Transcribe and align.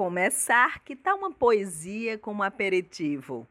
Começar, 0.00 0.82
que 0.82 0.96
tal 0.96 1.18
uma 1.18 1.30
poesia 1.30 2.16
como 2.16 2.42
aperitivo? 2.42 3.46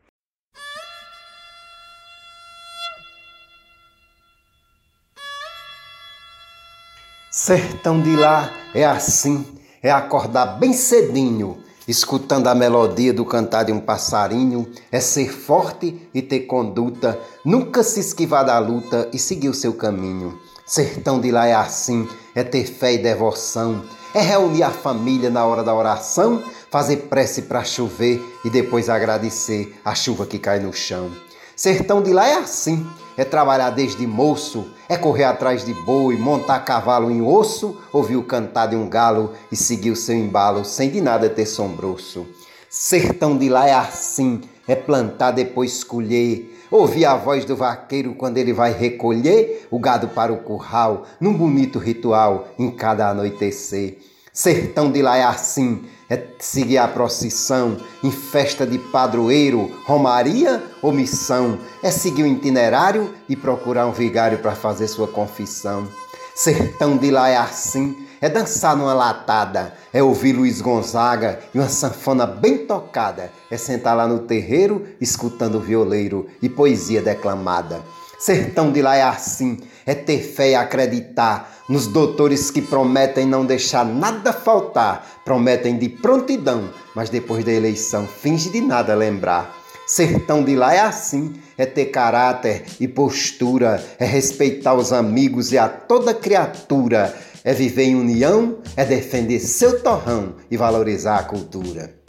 Sertão 7.30 8.02
de 8.02 8.16
lá 8.16 8.52
é 8.74 8.84
assim, 8.84 9.46
é 9.84 9.92
acordar 9.92 10.58
bem 10.58 10.74
cedinho, 10.74 11.64
escutando 11.88 12.48
a 12.48 12.56
melodia 12.56 13.14
do 13.14 13.24
cantar 13.24 13.66
de 13.66 13.72
um 13.72 13.80
passarinho, 13.80 14.74
é 14.92 15.00
ser 15.00 15.32
forte 15.32 16.10
e 16.12 16.20
ter 16.20 16.48
conduta, 16.48 17.22
nunca 17.46 17.84
se 17.84 18.00
esquivar 18.00 18.44
da 18.44 18.58
luta 18.58 19.08
e 19.14 19.20
seguir 19.20 19.50
o 19.50 19.54
seu 19.54 19.76
caminho. 19.76 20.42
Sertão 20.66 21.22
de 21.22 21.30
lá 21.30 21.46
é 21.46 21.54
assim, 21.54 22.10
é 22.34 22.44
ter 22.44 22.66
fé 22.66 22.94
e 22.94 22.98
devoção, 22.98 23.86
é 24.14 24.22
reunir 24.22 24.64
a 24.64 24.72
família 24.72 25.30
na 25.30 25.46
hora 25.46 25.64
da 25.64 25.74
oração, 25.74 26.44
fazer 26.70 27.08
prece 27.10 27.44
para 27.44 27.64
chover 27.64 28.22
e 28.44 28.50
depois 28.50 28.90
agradecer 28.90 29.80
a 29.84 29.94
chuva 29.94 30.26
que 30.26 30.40
cai 30.40 30.60
no 30.60 30.74
chão. 30.74 31.12
Sertão 31.56 32.02
de 32.02 32.14
lá 32.14 32.28
é 32.28 32.36
assim, 32.36 32.88
é 33.18 33.26
trabalhar 33.26 33.72
desde 33.72 34.08
moço, 34.08 34.68
é 34.88 34.96
correr 34.96 35.26
atrás 35.26 35.66
de 35.66 35.74
boi, 35.74 36.16
montar 36.16 36.62
cavalo 36.62 37.12
em 37.12 37.22
osso, 37.22 37.78
ouvir 37.92 38.16
o 38.16 38.24
cantar 38.24 38.68
de 38.68 38.78
um 38.78 38.90
galo 38.90 39.34
e 39.52 39.58
seguir 39.58 39.92
o 39.92 39.96
seu 39.96 40.16
embalo, 40.16 40.64
sem 40.64 40.90
de 40.90 41.02
nada 41.02 41.30
ter 41.30 41.46
sombroço. 41.46 42.26
Sertão 42.70 43.38
de 43.38 43.50
lá 43.50 43.68
é 43.68 43.74
assim, 43.74 44.42
é 44.68 44.76
plantar 44.76 45.32
depois 45.32 45.84
colher, 45.84 46.59
ouvir 46.72 47.06
a 47.06 47.16
voz 47.16 47.46
do 47.46 47.56
vaqueiro 47.56 48.14
quando 48.14 48.38
ele 48.38 48.54
vai 48.54 48.72
recolher 48.72 49.68
o 49.72 49.80
gado 49.80 50.10
para 50.10 50.32
o 50.32 50.38
curral, 50.38 51.06
num 51.20 51.34
bonito 51.34 51.80
ritual 51.80 52.50
em 52.58 52.70
cada 52.72 53.10
anoitecer. 53.10 53.98
Sertão 54.32 54.92
de 54.92 55.02
lá 55.02 55.18
é 55.18 55.24
assim, 55.24 55.84
é 56.10 56.24
seguir 56.40 56.78
a 56.78 56.88
procissão 56.88 57.78
em 58.04 58.12
festa 58.12 58.66
de 58.66 58.78
padroeiro, 58.78 59.72
romaria 59.86 60.64
ou 60.82 60.92
missão. 60.92 61.60
É 61.84 61.92
seguir 61.92 62.24
o 62.24 62.28
itinerário 62.28 63.14
e 63.28 63.36
procurar 63.36 63.86
um 63.86 63.92
vigário 63.92 64.38
para 64.40 64.56
fazer 64.56 64.88
sua 64.88 65.08
confissão. 65.08 65.88
Sertão 66.34 66.96
de 66.96 67.12
lá 67.12 67.28
é 67.28 67.36
assim, 67.36 68.08
é 68.22 68.30
dançar 68.30 68.76
numa 68.76 68.94
latada, 68.94 69.74
é 69.94 70.02
ouvir 70.04 70.34
Luiz 70.34 70.62
Gonzaga 70.62 71.40
e 71.54 71.60
uma 71.60 71.70
sanfona 71.70 72.26
bem 72.26 72.60
tocada, 72.60 73.32
é 73.50 73.58
sentar 73.58 73.96
lá 73.96 74.08
no 74.08 74.20
terreiro 74.20 74.86
escutando 75.00 75.56
o 75.56 75.62
violeiro 75.62 76.28
e 76.42 76.50
poesia 76.50 77.02
declamada. 77.02 77.82
Sertão 78.20 78.70
de 78.70 78.82
lá 78.82 78.98
é 78.98 79.04
assim, 79.04 79.60
é 79.86 79.96
ter 79.96 80.22
fé 80.22 80.52
e 80.52 80.56
acreditar 80.56 81.64
nos 81.70 81.88
doutores 81.88 82.52
que 82.52 82.62
prometem 82.62 83.26
não 83.26 83.46
deixar 83.46 83.86
nada 83.86 84.34
faltar, 84.34 85.22
prometem 85.24 85.78
de 85.78 85.88
prontidão, 85.88 86.70
mas 86.94 87.10
depois 87.10 87.46
da 87.46 87.52
eleição 87.52 88.06
finge 88.06 88.50
de 88.50 88.60
nada 88.60 88.94
lembrar. 88.94 89.56
Sertão 89.88 90.44
de 90.44 90.56
lá 90.56 90.74
é 90.74 90.82
assim, 90.82 91.34
é 91.58 91.66
ter 91.66 91.86
caráter 91.86 92.64
e 92.80 92.88
postura, 92.88 93.84
é 93.98 94.06
respeitar 94.06 94.76
os 94.76 94.94
amigos 94.94 95.52
e 95.52 95.58
a 95.58 95.68
toda 95.68 96.14
criatura, 96.14 97.16
é 97.44 97.54
viver 97.54 97.84
em 97.84 97.96
união, 97.96 98.60
é 98.76 98.86
defender 98.86 99.40
seu 99.40 99.82
torrão 99.82 100.36
e 100.50 100.58
valorizar 100.58 101.18
a 101.18 101.24
cultura. 101.24 102.00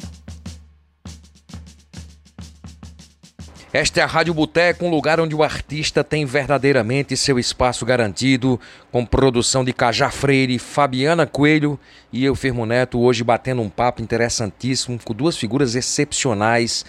Esta 3.72 4.00
é 4.00 4.02
a 4.02 4.06
Rádio 4.06 4.34
Boteco, 4.34 4.84
um 4.84 4.90
lugar 4.90 5.20
onde 5.20 5.32
o 5.32 5.44
artista 5.44 6.02
tem 6.02 6.24
verdadeiramente 6.24 7.16
seu 7.16 7.38
espaço 7.38 7.86
garantido, 7.86 8.58
com 8.90 9.06
produção 9.06 9.64
de 9.64 9.72
Cajá 9.72 10.10
Freire, 10.10 10.58
Fabiana 10.58 11.24
Coelho 11.24 11.78
e 12.12 12.24
eu, 12.24 12.34
Firmo 12.34 12.66
Neto, 12.66 12.98
hoje 12.98 13.22
batendo 13.22 13.62
um 13.62 13.68
papo 13.68 14.02
interessantíssimo 14.02 14.98
com 15.04 15.14
duas 15.14 15.36
figuras 15.36 15.76
excepcionais, 15.76 16.84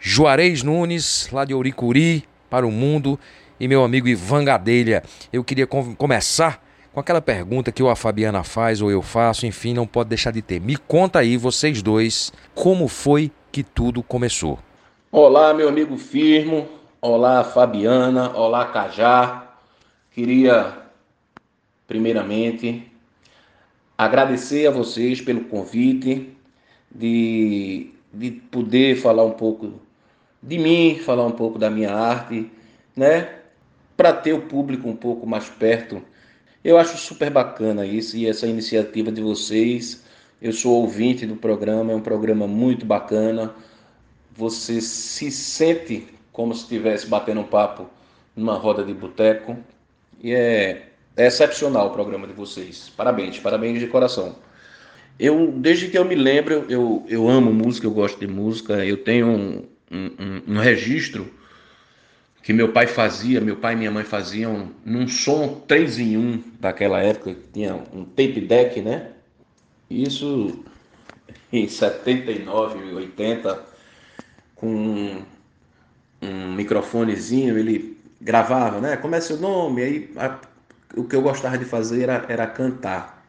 Juarez 0.00 0.62
Nunes, 0.62 1.28
lá 1.30 1.44
de 1.44 1.52
Ouricuri, 1.52 2.24
para 2.48 2.66
o 2.66 2.70
mundo, 2.70 3.20
e 3.60 3.68
meu 3.68 3.84
amigo 3.84 4.08
Ivan 4.08 4.42
Gadelha. 4.42 5.02
Eu 5.30 5.44
queria 5.44 5.66
com 5.66 5.94
começar 5.94 6.64
com 6.92 7.00
aquela 7.00 7.22
pergunta 7.22 7.72
que 7.72 7.82
ou 7.82 7.88
a 7.88 7.96
Fabiana 7.96 8.44
faz 8.44 8.82
ou 8.82 8.90
eu 8.90 9.00
faço, 9.00 9.46
enfim, 9.46 9.72
não 9.72 9.86
pode 9.86 10.10
deixar 10.10 10.30
de 10.30 10.42
ter. 10.42 10.60
Me 10.60 10.76
conta 10.76 11.20
aí, 11.20 11.36
vocês 11.36 11.82
dois, 11.82 12.32
como 12.54 12.86
foi 12.86 13.30
que 13.50 13.62
tudo 13.62 14.02
começou? 14.02 14.58
Olá, 15.10 15.54
meu 15.54 15.68
amigo 15.68 15.96
Firmo. 15.96 16.68
Olá, 17.00 17.42
Fabiana. 17.44 18.36
Olá, 18.36 18.66
Cajá. 18.66 19.48
Queria, 20.10 20.76
primeiramente, 21.86 22.86
agradecer 23.96 24.66
a 24.66 24.70
vocês 24.70 25.20
pelo 25.20 25.44
convite 25.44 26.36
de, 26.94 27.90
de 28.12 28.30
poder 28.30 28.96
falar 28.96 29.24
um 29.24 29.32
pouco 29.32 29.80
de 30.42 30.58
mim, 30.58 30.98
falar 30.98 31.24
um 31.24 31.32
pouco 31.32 31.58
da 31.58 31.70
minha 31.70 31.94
arte, 31.94 32.50
né? 32.94 33.38
Para 33.96 34.12
ter 34.12 34.34
o 34.34 34.42
público 34.42 34.88
um 34.88 34.96
pouco 34.96 35.26
mais 35.26 35.48
perto. 35.48 36.02
Eu 36.64 36.78
acho 36.78 36.96
super 36.96 37.30
bacana 37.30 37.84
isso 37.84 38.16
e 38.16 38.26
essa 38.26 38.46
iniciativa 38.46 39.10
de 39.10 39.20
vocês. 39.20 40.04
Eu 40.40 40.52
sou 40.52 40.80
ouvinte 40.80 41.26
do 41.26 41.36
programa, 41.36 41.92
é 41.92 41.96
um 41.96 42.00
programa 42.00 42.46
muito 42.46 42.84
bacana 42.84 43.54
você 44.36 44.80
se 44.80 45.30
sente 45.30 46.06
como 46.32 46.54
se 46.54 46.62
estivesse 46.62 47.06
batendo 47.06 47.40
um 47.40 47.44
papo 47.44 47.88
numa 48.34 48.54
roda 48.54 48.84
de 48.84 48.94
boteco. 48.94 49.56
E 50.22 50.32
é, 50.32 50.88
é, 51.16 51.26
excepcional 51.26 51.88
o 51.88 51.90
programa 51.90 52.26
de 52.26 52.32
vocês. 52.32 52.90
Parabéns, 52.96 53.38
parabéns 53.38 53.78
de 53.78 53.86
coração. 53.86 54.36
Eu, 55.18 55.52
desde 55.52 55.88
que 55.88 55.98
eu 55.98 56.04
me 56.04 56.14
lembro, 56.14 56.64
eu, 56.68 57.04
eu 57.08 57.28
amo 57.28 57.52
música, 57.52 57.86
eu 57.86 57.90
gosto 57.90 58.18
de 58.18 58.26
música. 58.26 58.84
Eu 58.84 58.96
tenho 58.96 59.26
um, 59.26 59.64
um, 59.90 60.42
um 60.54 60.58
registro 60.58 61.30
que 62.42 62.52
meu 62.52 62.72
pai 62.72 62.86
fazia, 62.88 63.40
meu 63.40 63.56
pai 63.56 63.74
e 63.74 63.76
minha 63.76 63.90
mãe 63.90 64.02
faziam 64.02 64.70
num 64.84 65.06
som 65.06 65.62
3 65.66 65.98
em 66.00 66.16
1 66.16 66.42
daquela 66.58 67.00
época, 67.00 67.34
que 67.34 67.46
tinha 67.52 67.74
um 67.92 68.04
tape 68.04 68.40
deck, 68.40 68.80
né? 68.80 69.10
Isso 69.88 70.64
em 71.52 71.68
79, 71.68 72.94
80 72.94 73.62
com 74.56 75.24
um, 76.20 76.52
microfonezinho, 76.54 77.58
ele 77.58 77.96
gravava, 78.20 78.80
né? 78.80 78.96
Como 78.96 79.14
é 79.14 79.20
seu 79.20 79.36
nome? 79.36 79.82
Aí 79.82 80.10
a, 80.16 80.38
o 80.96 81.04
que 81.04 81.14
eu 81.14 81.22
gostava 81.22 81.56
de 81.56 81.64
fazer 81.64 82.02
era, 82.02 82.24
era 82.28 82.46
cantar. 82.46 83.24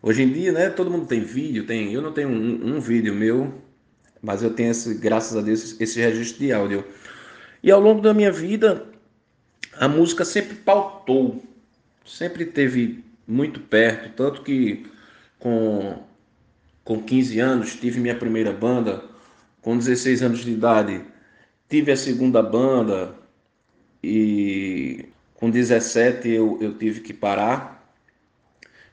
Hoje 0.00 0.22
em 0.22 0.32
dia, 0.32 0.52
né? 0.52 0.70
Todo 0.70 0.90
mundo 0.90 1.06
tem 1.06 1.20
vídeo, 1.20 1.66
tem. 1.66 1.92
Eu 1.92 2.02
não 2.02 2.12
tenho 2.12 2.28
um, 2.28 2.76
um 2.76 2.80
vídeo 2.80 3.14
meu, 3.14 3.54
mas 4.22 4.42
eu 4.42 4.50
tenho 4.52 4.70
esse, 4.70 4.94
graças 4.94 5.36
a 5.36 5.40
Deus, 5.40 5.80
esse 5.80 6.00
registro 6.00 6.44
de 6.44 6.52
áudio. 6.52 6.84
E 7.64 7.70
ao 7.70 7.80
longo 7.80 8.02
da 8.02 8.12
minha 8.12 8.30
vida, 8.30 8.84
a 9.78 9.88
música 9.88 10.22
sempre 10.22 10.54
pautou, 10.54 11.42
sempre 12.04 12.44
teve 12.44 13.02
muito 13.26 13.58
perto, 13.58 14.10
tanto 14.14 14.42
que 14.42 14.84
com 15.38 15.98
com 16.84 17.02
15 17.02 17.40
anos 17.40 17.74
tive 17.76 17.98
minha 17.98 18.14
primeira 18.14 18.52
banda 18.52 19.02
com 19.62 19.78
16 19.78 20.22
anos 20.22 20.44
de 20.44 20.52
idade, 20.52 21.00
tive 21.66 21.90
a 21.90 21.96
segunda 21.96 22.42
banda 22.42 23.14
e 24.02 25.06
com 25.32 25.48
17 25.48 26.28
eu, 26.28 26.58
eu 26.60 26.74
tive 26.76 27.00
que 27.00 27.14
parar, 27.14 27.82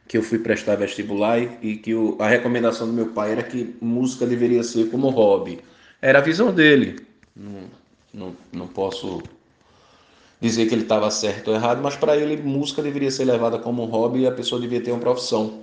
que 0.08 0.18
eu 0.18 0.24
fui 0.24 0.40
prestar 0.40 0.78
vestibular 0.78 1.42
e, 1.62 1.76
que 1.76 1.92
a 2.20 2.28
recomendação 2.30 2.88
do 2.88 2.94
meu 2.94 3.08
pai 3.08 3.34
era 3.34 3.44
que 3.44 3.76
música 3.82 4.26
deveria 4.26 4.64
ser 4.64 4.90
como 4.90 5.10
hobby. 5.10 5.60
Era 6.02 6.20
a 6.20 6.22
visão 6.22 6.54
dele. 6.54 7.06
Não, 7.36 7.81
não, 8.14 8.36
não 8.52 8.68
posso 8.68 9.22
dizer 10.40 10.68
que 10.68 10.74
ele 10.74 10.84
estava 10.84 11.10
certo 11.12 11.50
ou 11.50 11.56
errado, 11.56 11.82
mas 11.82 11.96
para 11.96 12.18
ele 12.18 12.42
música 12.42 12.82
deveria 12.82 13.12
ser 13.12 13.26
levada 13.26 13.60
como 13.60 13.84
um 13.84 13.86
hobby 13.86 14.22
e 14.22 14.28
a 14.28 14.32
pessoa 14.32 14.60
devia 14.60 14.82
ter 14.82 14.92
uma 14.92 15.00
profissão. 15.00 15.62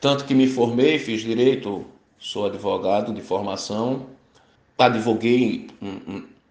Tanto 0.00 0.24
que 0.24 0.34
me 0.34 0.46
formei, 0.46 0.98
fiz 0.98 1.22
direito, 1.22 1.84
sou 2.18 2.46
advogado 2.46 3.12
de 3.12 3.20
formação, 3.20 4.06
advoguei 4.78 5.68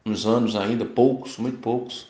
uns 0.06 0.25
anos 0.25 0.56
ainda, 0.56 0.86
poucos, 0.86 1.38
muito 1.38 1.59
poucos, 1.59 2.07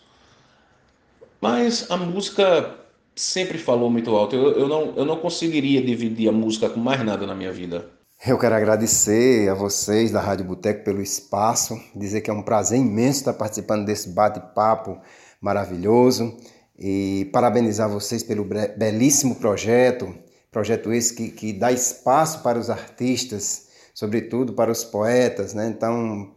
mas 1.40 1.90
a 1.90 1.98
música 1.98 2.78
sempre 3.16 3.58
falou 3.58 3.90
muito 3.90 4.16
alto. 4.16 4.36
Eu, 4.36 4.52
eu, 4.52 4.68
não, 4.68 4.94
eu 4.96 5.06
não 5.06 5.18
conseguiria 5.18 5.82
dividir 5.82 6.30
a 6.30 6.32
música 6.32 6.70
com 6.70 6.80
mais 6.80 7.04
nada 7.04 7.26
na 7.26 7.36
minha 7.36 7.52
vida. 7.52 7.90
Eu 8.24 8.38
quero 8.38 8.54
agradecer 8.54 9.50
a 9.50 9.56
vocês 9.56 10.12
da 10.12 10.22
Rádio 10.22 10.46
Boteco 10.46 10.84
pelo 10.84 11.02
espaço, 11.02 11.82
dizer 11.96 12.22
que 12.22 12.30
é 12.30 12.34
um 12.34 12.44
prazer 12.44 12.78
imenso 12.78 13.22
estar 13.22 13.34
participando 13.34 13.84
desse 13.84 14.10
bate-papo 14.10 15.02
maravilhoso 15.42 16.38
e 16.78 17.28
parabenizar 17.34 17.90
vocês 17.90 18.22
pelo 18.22 18.46
belíssimo 18.78 19.38
projeto, 19.38 20.14
projeto 20.52 20.94
esse 20.94 21.16
que, 21.16 21.30
que 21.30 21.52
dá 21.52 21.72
espaço 21.72 22.44
para 22.44 22.60
os 22.60 22.70
artistas, 22.70 23.70
sobretudo 23.92 24.54
para 24.54 24.72
os 24.72 24.84
poetas, 24.84 25.56
né? 25.56 25.68
Então, 25.68 26.32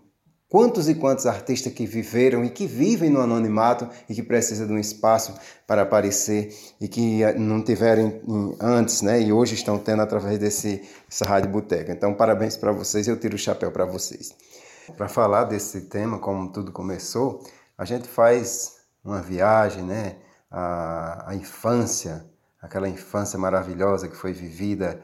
Quantos 0.55 0.89
e 0.89 0.95
quantos 0.95 1.27
artistas 1.27 1.73
que 1.73 1.85
viveram 1.85 2.45
e 2.45 2.49
que 2.49 2.65
vivem 2.65 3.11
no 3.11 3.21
anonimato 3.21 3.91
e 4.09 4.15
que 4.15 4.23
precisam 4.23 4.69
de 4.69 4.73
um 4.73 4.79
espaço 4.79 5.35
para 5.67 5.83
aparecer 5.83 6.57
e 6.81 6.87
que 6.87 7.25
eh, 7.25 7.37
não 7.37 7.61
tiveram 7.61 8.23
antes, 8.61 9.03
né? 9.03 9.21
E 9.21 9.33
hoje 9.33 9.57
estão 9.57 9.81
tendo 9.81 10.03
através 10.03 10.39
desse 10.39 10.89
essa 11.11 11.25
rádio 11.25 11.51
boteca. 11.51 11.91
Então, 11.91 12.15
parabéns 12.15 12.57
para 12.57 12.71
vocês. 12.71 13.09
Eu 13.09 13.19
tiro 13.19 13.35
o 13.35 13.39
chapéu 13.39 13.73
para 13.73 13.85
vocês. 13.85 14.33
Para 14.97 15.09
falar 15.09 15.43
desse 15.43 15.89
tema, 15.89 16.21
como 16.21 16.53
tudo 16.53 16.71
começou, 16.71 17.43
a 17.77 17.85
gente 17.85 18.07
faz 18.07 18.77
uma 19.05 19.21
viagem, 19.21 19.83
né? 19.83 20.19
A, 20.49 21.31
a 21.31 21.35
infância, 21.35 22.25
aquela 22.63 22.89
infância 22.89 23.37
maravilhosa 23.37 24.07
que 24.07 24.15
foi 24.15 24.33
vivida 24.33 25.03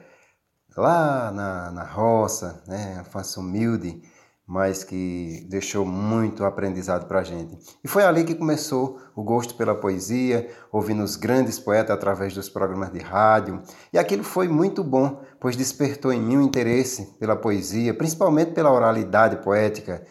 lá 0.76 1.32
na, 1.32 1.72
na 1.72 1.82
roça, 1.82 2.62
né? 2.68 2.98
A 2.98 3.00
infância 3.00 3.40
humilde 3.40 4.00
mas 4.50 4.82
que 4.82 5.46
deixou 5.48 5.86
muito 5.86 6.44
aprendizado 6.44 7.06
para 7.06 7.20
a 7.20 7.22
gente. 7.22 7.56
E 7.84 7.86
foi 7.86 8.02
ali 8.02 8.24
que 8.24 8.34
começou 8.34 8.98
o 9.14 9.22
gosto 9.22 9.54
pela 9.54 9.76
poesia, 9.76 10.50
ouvindo 10.72 11.04
os 11.04 11.14
grandes 11.14 11.56
poetas 11.56 11.94
através 11.94 12.34
dos 12.34 12.48
programas 12.48 12.90
de 12.90 12.98
rádio. 12.98 13.62
E 13.92 13.98
aquilo 13.98 14.24
foi 14.24 14.48
muito 14.48 14.82
bom, 14.82 15.22
pois 15.38 15.54
despertou 15.54 16.12
em 16.12 16.20
mim 16.20 16.38
o 16.38 16.42
interesse 16.42 17.14
pela 17.20 17.36
poesia, 17.36 17.94
principalmente 17.94 18.50
pela 18.50 18.72
oralidade 18.72 19.36
poética. 19.36 20.04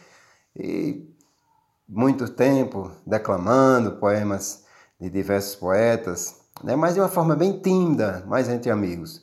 E 0.55 1.05
muito 1.85 2.29
tempo 2.29 2.89
declamando 3.05 3.97
poemas 3.97 4.63
de 5.01 5.09
diversos 5.09 5.55
poetas, 5.55 6.39
né? 6.63 6.77
mas 6.77 6.93
de 6.93 7.01
uma 7.01 7.09
forma 7.09 7.35
bem 7.35 7.59
tímida, 7.59 8.23
mais 8.25 8.47
entre 8.47 8.71
amigos. 8.71 9.21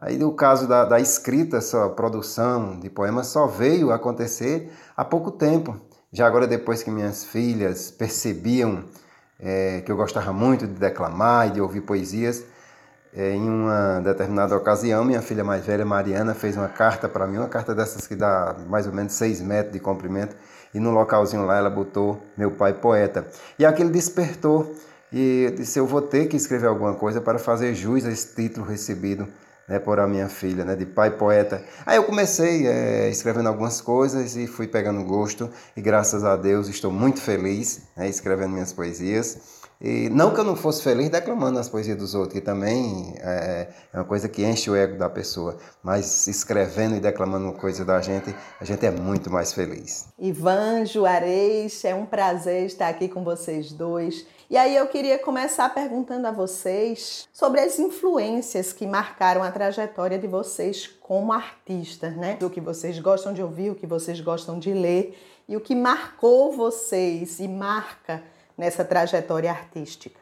Aí 0.00 0.16
no 0.16 0.32
caso 0.32 0.68
da, 0.68 0.84
da 0.84 1.00
escrita, 1.00 1.60
sua 1.60 1.90
produção 1.90 2.78
de 2.78 2.88
poemas 2.88 3.26
só 3.26 3.48
veio 3.48 3.90
acontecer 3.90 4.72
há 4.96 5.04
pouco 5.04 5.32
tempo. 5.32 5.76
Já 6.12 6.24
agora 6.24 6.46
depois 6.46 6.84
que 6.84 6.90
minhas 6.90 7.24
filhas 7.24 7.90
percebiam 7.90 8.84
é, 9.40 9.80
que 9.80 9.90
eu 9.90 9.96
gostava 9.96 10.32
muito 10.32 10.68
de 10.68 10.74
declamar 10.74 11.48
e 11.48 11.50
de 11.50 11.60
ouvir 11.60 11.80
poesias, 11.80 12.44
é, 13.12 13.32
em 13.32 13.48
uma 13.48 14.00
determinada 14.00 14.56
ocasião, 14.56 15.04
minha 15.04 15.20
filha 15.20 15.42
mais 15.42 15.66
velha, 15.66 15.84
Mariana, 15.84 16.32
fez 16.32 16.56
uma 16.56 16.68
carta 16.68 17.08
para 17.08 17.26
mim, 17.26 17.38
uma 17.38 17.48
carta 17.48 17.74
dessas 17.74 18.06
que 18.06 18.14
dá 18.14 18.54
mais 18.68 18.86
ou 18.86 18.92
menos 18.92 19.14
seis 19.14 19.40
metros 19.40 19.72
de 19.72 19.80
comprimento, 19.80 20.36
e 20.72 20.78
no 20.78 20.92
localzinho 20.92 21.44
lá 21.44 21.56
ela 21.56 21.70
botou 21.70 22.22
meu 22.36 22.52
pai 22.52 22.74
poeta. 22.74 23.26
E 23.58 23.66
aquilo 23.66 23.90
despertou, 23.90 24.74
e 25.12 25.52
disse, 25.56 25.78
eu 25.78 25.86
vou 25.86 26.02
ter 26.02 26.26
que 26.26 26.36
escrever 26.36 26.68
alguma 26.68 26.94
coisa 26.94 27.20
para 27.20 27.38
fazer 27.38 27.74
jus 27.74 28.04
a 28.04 28.10
esse 28.10 28.34
título 28.34 28.64
recebido 28.64 29.26
né, 29.68 29.78
por 29.78 30.00
a 30.00 30.06
minha 30.06 30.28
filha, 30.28 30.64
né, 30.64 30.74
de 30.74 30.86
pai 30.86 31.10
poeta. 31.10 31.62
Aí 31.84 31.96
eu 31.96 32.04
comecei 32.04 32.66
é, 32.66 33.08
escrevendo 33.10 33.48
algumas 33.48 33.80
coisas 33.80 34.36
e 34.36 34.46
fui 34.46 34.66
pegando 34.66 35.04
gosto 35.04 35.50
e 35.76 35.80
graças 35.80 36.24
a 36.24 36.36
Deus 36.36 36.68
estou 36.68 36.90
muito 36.90 37.20
feliz 37.20 37.82
né, 37.96 38.08
escrevendo 38.08 38.52
minhas 38.52 38.72
poesias. 38.72 39.58
E 39.80 40.08
não 40.08 40.34
que 40.34 40.40
eu 40.40 40.44
não 40.44 40.56
fosse 40.56 40.82
feliz 40.82 41.08
declamando 41.08 41.56
as 41.56 41.68
poesias 41.68 41.96
dos 41.96 42.12
outros, 42.12 42.34
que 42.34 42.40
também 42.40 43.14
é, 43.18 43.68
é 43.92 43.96
uma 43.98 44.04
coisa 44.04 44.28
que 44.28 44.44
enche 44.44 44.68
o 44.68 44.74
ego 44.74 44.98
da 44.98 45.08
pessoa, 45.08 45.56
mas 45.84 46.26
escrevendo 46.26 46.96
e 46.96 47.00
declamando 47.00 47.52
coisa 47.52 47.84
da 47.84 48.00
gente, 48.00 48.34
a 48.60 48.64
gente 48.64 48.84
é 48.84 48.90
muito 48.90 49.30
mais 49.30 49.52
feliz. 49.52 50.08
Ivan 50.18 50.84
Juarez, 50.84 51.84
é 51.84 51.94
um 51.94 52.04
prazer 52.04 52.66
estar 52.66 52.88
aqui 52.88 53.06
com 53.06 53.22
vocês 53.22 53.70
dois. 53.70 54.26
E 54.50 54.56
aí 54.56 54.74
eu 54.74 54.86
queria 54.86 55.18
começar 55.18 55.68
perguntando 55.74 56.26
a 56.26 56.30
vocês 56.30 57.28
sobre 57.30 57.60
as 57.60 57.78
influências 57.78 58.72
que 58.72 58.86
marcaram 58.86 59.42
a 59.42 59.52
trajetória 59.52 60.18
de 60.18 60.26
vocês 60.26 60.86
como 60.86 61.34
artistas, 61.34 62.16
né? 62.16 62.38
O 62.40 62.48
que 62.48 62.58
vocês 62.58 62.98
gostam 62.98 63.34
de 63.34 63.42
ouvir, 63.42 63.70
o 63.70 63.74
que 63.74 63.86
vocês 63.86 64.18
gostam 64.22 64.58
de 64.58 64.72
ler 64.72 65.18
e 65.46 65.54
o 65.54 65.60
que 65.60 65.74
marcou 65.74 66.50
vocês 66.50 67.40
e 67.40 67.46
marca 67.46 68.22
nessa 68.56 68.82
trajetória 68.82 69.50
artística. 69.50 70.18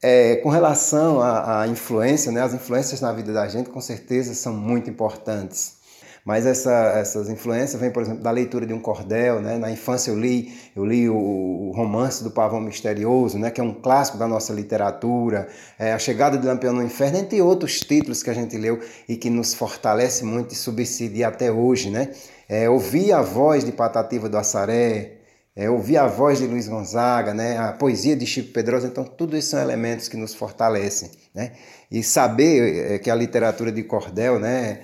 É, 0.00 0.36
com 0.36 0.50
relação 0.50 1.20
à, 1.20 1.62
à 1.62 1.66
influência, 1.66 2.30
né, 2.30 2.40
as 2.40 2.54
influências 2.54 3.00
na 3.00 3.12
vida 3.12 3.32
da 3.32 3.48
gente 3.48 3.70
com 3.70 3.80
certeza 3.80 4.34
são 4.34 4.54
muito 4.54 4.88
importantes. 4.88 5.77
Mas 6.24 6.46
essa, 6.46 6.72
essas 6.96 7.28
influências 7.28 7.80
vêm, 7.80 7.90
por 7.90 8.02
exemplo, 8.02 8.22
da 8.22 8.30
leitura 8.30 8.66
de 8.66 8.74
um 8.74 8.80
cordel. 8.80 9.40
Né? 9.40 9.56
Na 9.56 9.70
infância 9.70 10.10
eu 10.10 10.18
li, 10.18 10.52
eu 10.76 10.84
li 10.84 11.08
o, 11.08 11.72
romance 11.74 12.24
do 12.24 12.30
Pavão 12.30 12.60
Misterioso, 12.60 13.38
né? 13.38 13.50
que 13.50 13.60
é 13.60 13.64
um 13.64 13.74
clássico 13.74 14.18
da 14.18 14.26
nossa 14.26 14.52
literatura, 14.52 15.48
é, 15.78 15.92
A 15.92 15.98
Chegada 15.98 16.36
do 16.36 16.46
Lampião 16.46 16.72
no 16.72 16.82
Inferno, 16.82 17.18
entre 17.18 17.40
outros 17.40 17.80
títulos 17.80 18.22
que 18.22 18.30
a 18.30 18.34
gente 18.34 18.56
leu 18.56 18.80
e 19.08 19.16
que 19.16 19.30
nos 19.30 19.54
fortalece 19.54 20.24
muito 20.24 20.52
e 20.52 20.56
subsidia 20.56 21.28
até 21.28 21.50
hoje. 21.50 21.90
Né? 21.90 22.10
É, 22.48 22.68
ouvir 22.68 23.12
a 23.12 23.22
voz 23.22 23.64
de 23.64 23.72
Patativa 23.72 24.28
do 24.28 24.36
Assaré, 24.36 25.18
é, 25.58 25.68
ouvir 25.68 25.96
a 25.96 26.06
voz 26.06 26.38
de 26.38 26.46
Luiz 26.46 26.68
Gonzaga, 26.68 27.34
né, 27.34 27.58
a 27.58 27.72
poesia 27.72 28.14
de 28.14 28.24
Chico 28.24 28.52
Pedrosa, 28.52 28.86
então 28.86 29.02
tudo 29.02 29.36
isso 29.36 29.50
são 29.50 29.60
elementos 29.60 30.06
que 30.06 30.16
nos 30.16 30.32
fortalecem, 30.32 31.10
né, 31.34 31.50
e 31.90 32.00
saber 32.00 32.92
é, 32.92 32.98
que 33.00 33.10
a 33.10 33.14
literatura 33.16 33.72
de 33.72 33.82
cordel, 33.82 34.38
né, 34.38 34.82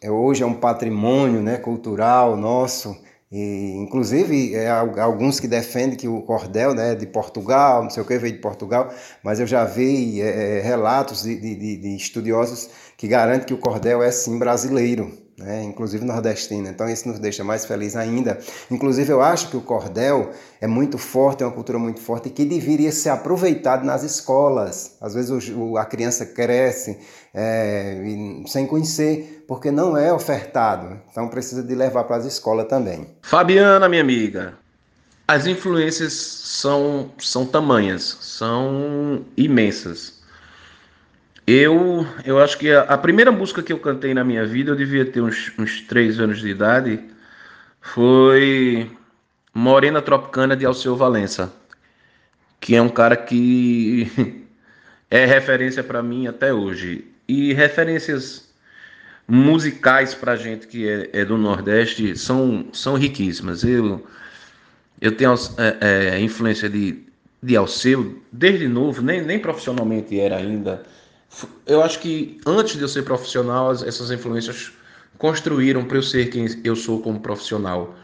é, 0.00 0.10
hoje 0.10 0.42
é 0.42 0.46
um 0.46 0.54
patrimônio 0.54 1.42
né, 1.42 1.56
cultural 1.56 2.36
nosso, 2.36 2.96
e, 3.30 3.74
inclusive, 3.76 4.54
é, 4.54 4.70
alguns 4.70 5.38
que 5.38 5.46
defendem 5.46 5.96
que 5.96 6.08
o 6.08 6.22
cordel 6.22 6.74
né, 6.74 6.94
de 6.94 7.06
Portugal, 7.06 7.82
não 7.82 7.90
sei 7.90 8.02
o 8.02 8.06
que, 8.06 8.16
veio 8.18 8.32
de 8.32 8.40
Portugal, 8.40 8.90
mas 9.22 9.38
eu 9.38 9.46
já 9.46 9.64
vi 9.64 10.20
é, 10.22 10.58
é 10.58 10.60
relatos 10.62 11.22
de, 11.22 11.38
de, 11.38 11.76
de, 11.76 11.96
estudiosos 11.96 12.70
que 12.96 13.06
garantem 13.06 13.46
que 13.46 13.54
o 13.54 13.58
cordel 13.58 14.02
é 14.02 14.10
sim 14.10 14.38
brasileiro, 14.38 15.12
né, 15.48 15.64
inclusive 15.64 16.04
nordestino. 16.04 16.68
Então, 16.68 16.86
isso 16.88 17.08
nos 17.08 17.18
deixa 17.18 17.42
mais 17.42 17.64
felizes 17.64 17.96
ainda. 17.96 18.38
Inclusive, 18.70 19.10
eu 19.10 19.22
acho 19.22 19.48
que 19.48 19.56
o 19.56 19.62
cordel 19.62 20.30
é 20.60 20.66
muito 20.66 20.98
forte, 20.98 21.42
é 21.42 21.46
uma 21.46 21.52
cultura 21.52 21.78
muito 21.78 22.00
forte 22.00 22.28
que 22.28 22.44
deveria 22.44 22.92
ser 22.92 23.08
aproveitado 23.08 23.82
nas 23.82 24.02
escolas. 24.02 24.96
Às 25.00 25.14
vezes, 25.14 25.48
o, 25.48 25.78
a 25.78 25.86
criança 25.86 26.26
cresce 26.26 26.98
é, 27.32 27.96
sem 28.46 28.66
conhecer 28.66 29.44
porque 29.48 29.70
não 29.70 29.96
é 29.96 30.12
ofertado. 30.12 31.00
Então 31.10 31.26
precisa 31.28 31.62
de 31.62 31.74
levar 31.74 32.04
para 32.04 32.16
as 32.16 32.26
escolas 32.26 32.68
também. 32.68 33.06
Fabiana, 33.22 33.88
minha 33.88 34.02
amiga, 34.02 34.52
as 35.26 35.46
influências 35.46 36.12
são, 36.12 37.10
são 37.18 37.46
tamanhas, 37.46 38.18
são 38.20 39.24
imensas. 39.34 40.17
Eu, 41.50 42.06
eu 42.26 42.38
acho 42.38 42.58
que 42.58 42.70
a, 42.70 42.82
a, 42.82 42.98
primeira 42.98 43.32
música 43.32 43.62
que 43.62 43.72
eu 43.72 43.78
cantei 43.78 44.12
na 44.12 44.22
minha 44.22 44.44
vida, 44.44 44.70
eu 44.70 44.76
devia 44.76 45.06
ter 45.06 45.22
uns, 45.22 45.50
uns 45.58 45.80
três 45.80 46.20
anos 46.20 46.40
de 46.42 46.48
idade, 46.50 47.00
foi 47.80 48.90
Morena 49.54 50.02
Tropicana 50.02 50.54
de 50.54 50.66
Alceu 50.66 50.94
Valença, 50.94 51.50
que 52.60 52.76
é 52.76 52.82
um 52.82 52.88
cara 52.90 53.16
que 53.16 54.44
é 55.10 55.24
referência 55.24 55.82
para 55.82 56.02
mim 56.02 56.26
até 56.26 56.52
hoje. 56.52 57.06
E 57.26 57.54
referências 57.54 58.52
musicais 59.26 60.14
para 60.14 60.36
gente 60.36 60.66
que 60.66 60.86
é, 60.86 61.08
é, 61.14 61.24
do 61.24 61.38
Nordeste 61.38 62.14
são, 62.18 62.68
são 62.74 62.94
riquíssimas. 62.94 63.64
Eu, 63.64 64.06
eu 65.00 65.12
tenho 65.12 65.32
é, 65.56 65.78
é, 66.10 66.20
influência 66.20 66.68
de, 66.68 67.06
de 67.42 67.56
Alceu 67.56 68.22
desde 68.30 68.68
novo, 68.68 69.00
nem, 69.00 69.22
nem 69.22 69.38
profissionalmente 69.38 70.20
era 70.20 70.36
ainda. 70.36 70.84
Eu 71.66 71.82
acho 71.82 72.00
que 72.00 72.40
antes 72.46 72.76
de 72.76 72.82
eu 72.82 72.88
ser 72.88 73.02
profissional, 73.02 73.72
essas 73.72 74.10
influências 74.10 74.72
construíram 75.18 75.84
para 75.84 75.98
eu 75.98 76.02
ser 76.02 76.30
quem 76.30 76.46
eu 76.64 76.74
sou 76.74 77.00
como 77.00 77.20
profissional. 77.20 77.94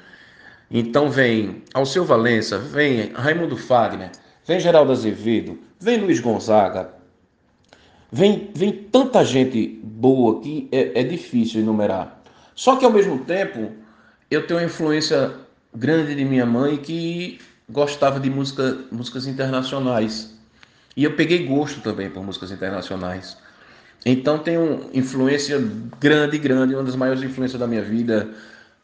Então 0.71 1.11
vem 1.11 1.63
Alceu 1.73 2.05
Valença, 2.05 2.59
vem 2.59 3.13
Raimundo 3.13 3.57
Fagner, 3.57 4.11
vem 4.47 4.61
Geraldo 4.61 4.93
Azevedo, 4.93 5.59
vem 5.81 6.01
Luiz 6.01 6.21
Gonzaga, 6.21 6.95
Vem, 8.17 8.53
vem 8.55 8.73
tanta 8.73 9.25
gente 9.25 9.81
boa 9.83 10.41
que 10.41 10.69
é, 10.71 11.01
é 11.01 11.03
difícil 11.03 11.61
enumerar. 11.63 12.23
Só 12.55 12.77
que 12.77 12.85
ao 12.85 12.93
mesmo 12.93 13.25
tempo, 13.25 13.73
eu 14.31 14.47
tenho 14.47 14.61
uma 14.61 14.67
influência 14.67 15.35
grande 15.75 16.15
de 16.15 16.25
minha 16.25 16.47
mãe 16.47 16.77
que 16.77 17.41
gostava 17.69 18.21
de 18.21 18.31
música, 18.31 18.85
músicas 18.93 19.27
internacionais. 19.27 20.39
E 20.97 21.05
eu 21.05 21.15
peguei 21.17 21.45
gosto 21.47 21.81
também 21.81 22.09
por 22.09 22.23
músicas 22.23 22.51
internacionais. 22.51 23.37
Então 24.05 24.39
tenho 24.39 24.91
influência 24.93 25.59
grande, 25.99 26.39
grande, 26.39 26.75
uma 26.75 26.85
das 26.85 26.95
maiores 26.95 27.23
influências 27.23 27.59
da 27.59 27.67
minha 27.67 27.83
vida, 27.83 28.31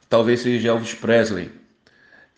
talvez 0.09 0.41
seja 0.41 0.69
Elvis 0.69 0.95
Presley. 0.95 1.51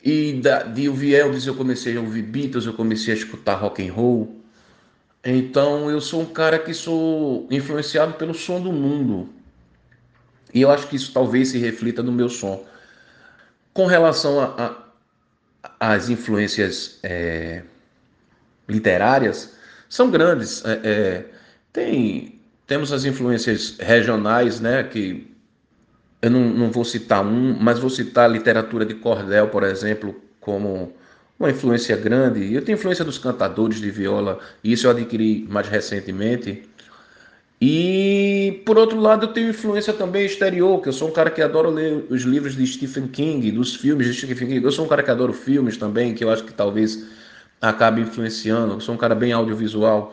E 0.05 0.41
da, 0.43 0.65
de 0.65 0.89
ouvir 0.89 1.15
Elvis 1.15 1.47
eu 1.47 1.55
comecei 1.55 1.97
a 1.97 2.01
ouvir 2.01 2.23
Beatles, 2.23 2.67
eu 2.67 2.75
comecei 2.75 3.15
a 3.15 3.17
escutar 3.17 3.55
rock 3.55 3.87
and 3.87 3.93
roll. 3.93 4.41
Então 5.25 5.89
eu 5.89 6.01
sou 6.01 6.23
um 6.23 6.27
cara 6.27 6.59
que 6.59 6.75
sou 6.75 7.47
influenciado 7.51 8.15
pelo 8.15 8.35
som 8.35 8.61
do 8.61 8.73
mundo. 8.73 9.29
E 10.53 10.61
eu 10.61 10.71
acho 10.71 10.89
que 10.89 10.97
isso 10.97 11.13
talvez 11.13 11.51
se 11.51 11.59
reflita 11.59 12.03
no 12.03 12.11
meu 12.11 12.29
som. 12.29 12.65
Com 13.73 13.87
relação 13.87 14.55
às 15.79 16.09
influências 16.11 16.99
é, 17.03 17.63
literárias, 18.69 19.55
são 19.93 20.11
grandes. 20.11 20.65
É, 20.65 20.81
é, 20.83 21.25
tem, 21.71 22.41
temos 22.67 22.95
as 22.95 23.05
influências 23.05 23.77
regionais, 23.79 24.59
né, 24.59 24.83
que 24.85 25.31
eu 26.23 26.31
não, 26.31 26.49
não 26.49 26.71
vou 26.71 26.83
citar 26.83 27.23
um, 27.23 27.55
mas 27.61 27.79
vou 27.79 27.91
citar 27.91 28.25
a 28.25 28.33
literatura 28.33 28.87
de 28.87 28.95
cordel, 28.95 29.49
por 29.49 29.63
exemplo, 29.65 30.19
como 30.41 30.95
uma 31.39 31.51
influência 31.51 31.95
grande. 31.95 32.55
Eu 32.55 32.63
tenho 32.63 32.77
influência 32.77 33.05
dos 33.05 33.19
cantadores 33.19 33.83
de 33.83 33.91
viola, 33.91 34.39
e 34.65 34.73
isso 34.73 34.87
eu 34.87 34.93
adquiri 34.93 35.47
mais 35.51 35.69
recentemente. 35.69 36.63
E, 37.61 38.63
por 38.65 38.79
outro 38.79 38.99
lado, 38.99 39.27
eu 39.27 39.33
tenho 39.35 39.51
influência 39.51 39.93
também 39.93 40.25
exterior, 40.25 40.81
que 40.81 40.89
eu 40.89 40.93
sou 40.95 41.11
um 41.11 41.13
cara 41.13 41.29
que 41.29 41.43
adora 41.43 41.69
ler 41.69 42.07
os 42.09 42.23
livros 42.23 42.57
de 42.57 42.67
Stephen 42.67 43.09
King, 43.09 43.51
dos 43.51 43.75
filmes 43.75 44.07
de 44.07 44.15
Stephen 44.15 44.49
King. 44.49 44.65
Eu 44.65 44.73
sou 44.73 44.87
um 44.87 44.89
cara 44.89 45.03
que 45.03 45.11
adoro 45.11 45.35
filmes 45.35 45.77
também, 45.77 46.15
que 46.15 46.25
eu 46.25 46.31
acho 46.31 46.45
que 46.45 46.53
talvez 46.55 47.21
acabe 47.63 48.01
influenciando. 48.01 48.75
Eu 48.75 48.81
sou 48.81 48.95
um 48.95 48.99
cara 48.99 49.15
bem 49.15 49.33
audiovisual. 49.33 50.13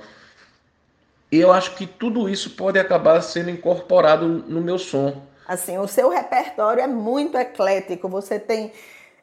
E 1.31 1.39
eu 1.39 1.51
acho 1.51 1.75
que 1.75 1.85
tudo 1.85 2.29
isso 2.29 2.51
pode 2.51 2.79
acabar 2.79 3.21
sendo 3.21 3.49
incorporado 3.49 4.27
no 4.27 4.61
meu 4.61 4.77
som. 4.77 5.21
Assim, 5.47 5.77
o 5.77 5.87
seu 5.87 6.09
repertório 6.09 6.81
é 6.81 6.87
muito 6.87 7.37
eclético. 7.37 8.07
Você 8.07 8.39
tem 8.39 8.71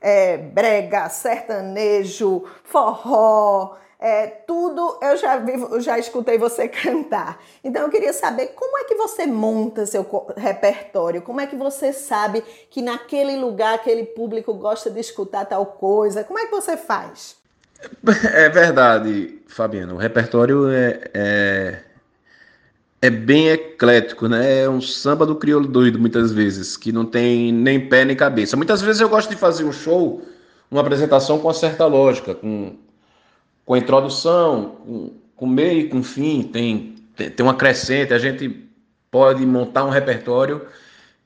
é, 0.01 0.37
brega, 0.37 1.09
sertanejo, 1.09 2.45
forró, 2.65 3.77
é, 3.99 4.27
tudo 4.27 4.99
eu 5.01 5.17
já 5.17 5.39
vi, 5.39 5.81
já 5.81 5.99
escutei 5.99 6.37
você 6.37 6.69
cantar. 6.69 7.43
Então 7.65 7.83
eu 7.83 7.91
queria 7.91 8.13
saber 8.13 8.49
como 8.49 8.77
é 8.79 8.85
que 8.85 8.95
você 8.95 9.27
monta 9.27 9.87
seu 9.87 10.07
repertório, 10.37 11.23
como 11.23 11.41
é 11.41 11.47
que 11.47 11.57
você 11.57 11.93
sabe 11.93 12.43
que 12.71 12.83
naquele 12.83 13.37
lugar 13.37 13.75
aquele 13.75 14.05
público 14.05 14.53
gosta 14.55 14.91
de 14.91 15.01
escutar 15.01 15.47
tal 15.47 15.65
coisa, 15.67 16.25
como 16.25 16.39
é 16.39 16.47
que 16.47 16.53
você 16.53 16.77
faz? 16.77 17.37
É 18.35 18.49
verdade, 18.49 19.41
Fabiano. 19.47 19.95
O 19.95 19.99
repertório 19.99 20.69
é, 20.69 21.01
é, 21.15 21.83
é 23.03 23.11
bem 23.11 23.49
eclético, 23.49 24.29
né? 24.29 24.63
É 24.63 24.69
um 24.69 24.81
samba 24.81 25.27
do 25.27 25.37
crioulo 25.37 25.67
doido, 25.67 25.99
muitas 25.99 26.33
vezes, 26.33 26.77
que 26.77 26.93
não 26.93 27.05
tem 27.05 27.53
nem 27.53 27.89
pé 27.89 28.05
nem 28.05 28.17
cabeça. 28.17 28.57
Muitas 28.57 28.83
vezes 28.83 29.01
eu 29.01 29.09
gosto 29.09 29.31
de 29.31 29.37
fazer 29.37 29.65
um 29.65 29.73
show, 29.73 30.27
uma 30.71 30.81
apresentação 30.81 31.39
com 31.39 31.49
uma 31.49 31.55
certa 31.55 31.87
lógica, 31.87 32.35
com, 32.35 32.77
com 33.65 33.77
introdução, 33.77 34.77
com, 34.85 35.13
com 35.37 35.47
meio 35.47 35.89
com 35.89 36.03
fim, 36.03 36.43
tem, 36.43 36.95
tem, 37.17 37.31
tem 37.31 37.47
uma 37.47 37.55
crescente, 37.55 38.15
a 38.15 38.19
gente 38.19 38.67
pode 39.11 39.45
montar 39.47 39.85
um 39.85 39.91
repertório 39.91 40.67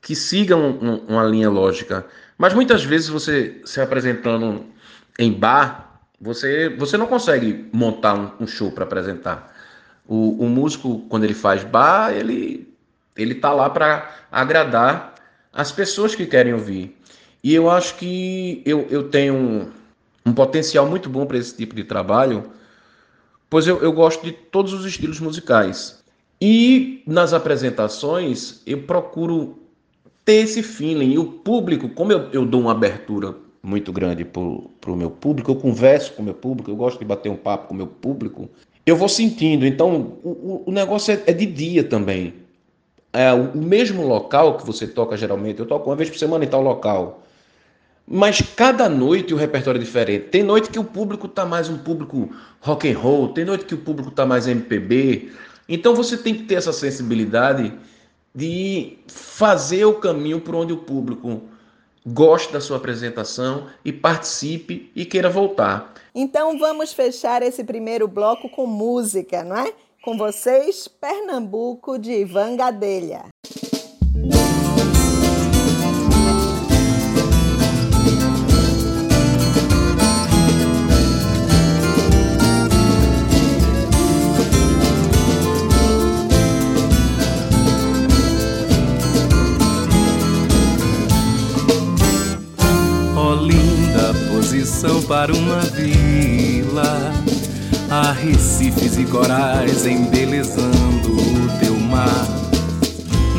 que 0.00 0.14
siga 0.14 0.56
um, 0.56 0.70
um, 0.82 0.96
uma 1.08 1.24
linha 1.24 1.50
lógica. 1.50 2.06
Mas 2.38 2.54
muitas 2.54 2.82
vezes 2.84 3.08
você 3.08 3.60
se 3.64 3.80
apresentando 3.80 4.64
em 5.18 5.32
bar, 5.32 5.89
você, 6.20 6.68
você 6.68 6.96
não 6.96 7.06
consegue 7.06 7.68
montar 7.72 8.14
um, 8.14 8.44
um 8.44 8.46
show 8.46 8.70
para 8.70 8.84
apresentar. 8.84 9.54
O, 10.06 10.44
o 10.44 10.48
músico, 10.48 11.00
quando 11.08 11.24
ele 11.24 11.34
faz 11.34 11.64
bar, 11.64 12.12
ele, 12.12 12.68
ele 13.16 13.34
tá 13.34 13.52
lá 13.52 13.70
para 13.70 14.10
agradar 14.30 15.14
as 15.52 15.72
pessoas 15.72 16.14
que 16.14 16.26
querem 16.26 16.52
ouvir. 16.52 16.96
E 17.42 17.54
eu 17.54 17.70
acho 17.70 17.96
que 17.96 18.62
eu, 18.66 18.86
eu 18.90 19.08
tenho 19.08 19.34
um, 19.34 19.70
um 20.26 20.32
potencial 20.32 20.86
muito 20.86 21.08
bom 21.08 21.24
para 21.24 21.38
esse 21.38 21.56
tipo 21.56 21.74
de 21.74 21.84
trabalho, 21.84 22.50
pois 23.48 23.66
eu, 23.66 23.82
eu 23.82 23.92
gosto 23.92 24.22
de 24.22 24.32
todos 24.32 24.74
os 24.74 24.84
estilos 24.84 25.20
musicais. 25.20 26.04
E 26.40 27.02
nas 27.06 27.32
apresentações 27.32 28.62
eu 28.66 28.82
procuro 28.82 29.58
ter 30.24 30.42
esse 30.42 30.62
feeling. 30.62 31.12
E 31.12 31.18
o 31.18 31.24
público, 31.24 31.88
como 31.88 32.12
eu, 32.12 32.28
eu 32.32 32.44
dou 32.44 32.60
uma 32.60 32.72
abertura 32.72 33.34
muito 33.62 33.92
grande 33.92 34.24
para 34.24 34.40
o 34.40 34.96
meu 34.96 35.10
público, 35.10 35.50
eu 35.50 35.56
converso 35.56 36.12
com 36.12 36.22
o 36.22 36.24
meu 36.24 36.34
público, 36.34 36.70
eu 36.70 36.76
gosto 36.76 36.98
de 36.98 37.04
bater 37.04 37.30
um 37.30 37.36
papo 37.36 37.68
com 37.68 37.74
o 37.74 37.76
meu 37.76 37.86
público, 37.86 38.48
eu 38.86 38.96
vou 38.96 39.08
sentindo. 39.08 39.66
Então, 39.66 40.18
o, 40.24 40.64
o 40.66 40.72
negócio 40.72 41.12
é, 41.12 41.22
é, 41.26 41.32
de 41.32 41.46
dia 41.46 41.84
também. 41.84 42.34
É 43.12 43.32
o, 43.32 43.56
mesmo 43.56 44.06
local 44.06 44.56
que 44.56 44.66
você 44.66 44.86
toca 44.86 45.16
geralmente, 45.16 45.58
eu 45.58 45.66
toco 45.66 45.90
uma 45.90 45.96
vez 45.96 46.08
por 46.08 46.18
semana 46.18 46.44
em 46.44 46.48
tal 46.48 46.62
local. 46.62 47.22
Mas 48.06 48.40
cada 48.40 48.88
noite 48.88 49.34
o 49.34 49.36
repertório 49.36 49.78
é 49.78 49.84
diferente. 49.84 50.28
Tem 50.28 50.42
noite 50.42 50.70
que 50.70 50.78
o 50.78 50.84
público 50.84 51.26
está 51.26 51.44
mais 51.44 51.68
um 51.68 51.78
público 51.78 52.30
rock 52.60 52.90
and 52.90 52.98
roll, 52.98 53.28
tem 53.28 53.44
noite 53.44 53.64
que 53.64 53.74
o 53.74 53.78
público 53.78 54.10
está 54.10 54.24
mais 54.24 54.48
MPB. 54.48 55.30
Então 55.68 55.94
você 55.94 56.16
tem 56.16 56.34
que 56.34 56.44
ter 56.44 56.54
essa 56.54 56.72
sensibilidade 56.72 57.72
de 58.34 58.98
fazer 59.06 59.84
o 59.84 59.94
caminho 59.94 60.40
por 60.40 60.54
onde 60.54 60.72
o 60.72 60.78
público 60.78 61.42
goste 62.06 62.52
da 62.52 62.60
sua 62.60 62.76
apresentação 62.76 63.66
e 63.84 63.92
participe 63.92 64.90
e 64.94 65.04
queira 65.04 65.28
voltar. 65.30 65.94
Então 66.14 66.58
vamos 66.58 66.92
fechar 66.92 67.42
esse 67.42 67.62
primeiro 67.64 68.08
bloco 68.08 68.48
com 68.48 68.66
música, 68.66 69.44
não 69.44 69.56
é? 69.56 69.72
Com 70.02 70.16
vocês, 70.16 70.88
Pernambuco 70.88 71.98
de 71.98 72.12
Ivan 72.12 72.56
Gadelha. 72.56 73.26
Para 95.10 95.34
uma 95.34 95.58
vila. 95.62 97.12
Há 97.90 98.12
recifes 98.12 98.96
e 98.96 99.04
corais 99.04 99.84
embelezando 99.84 101.16
o 101.16 101.58
teu 101.58 101.74
mar. 101.80 102.28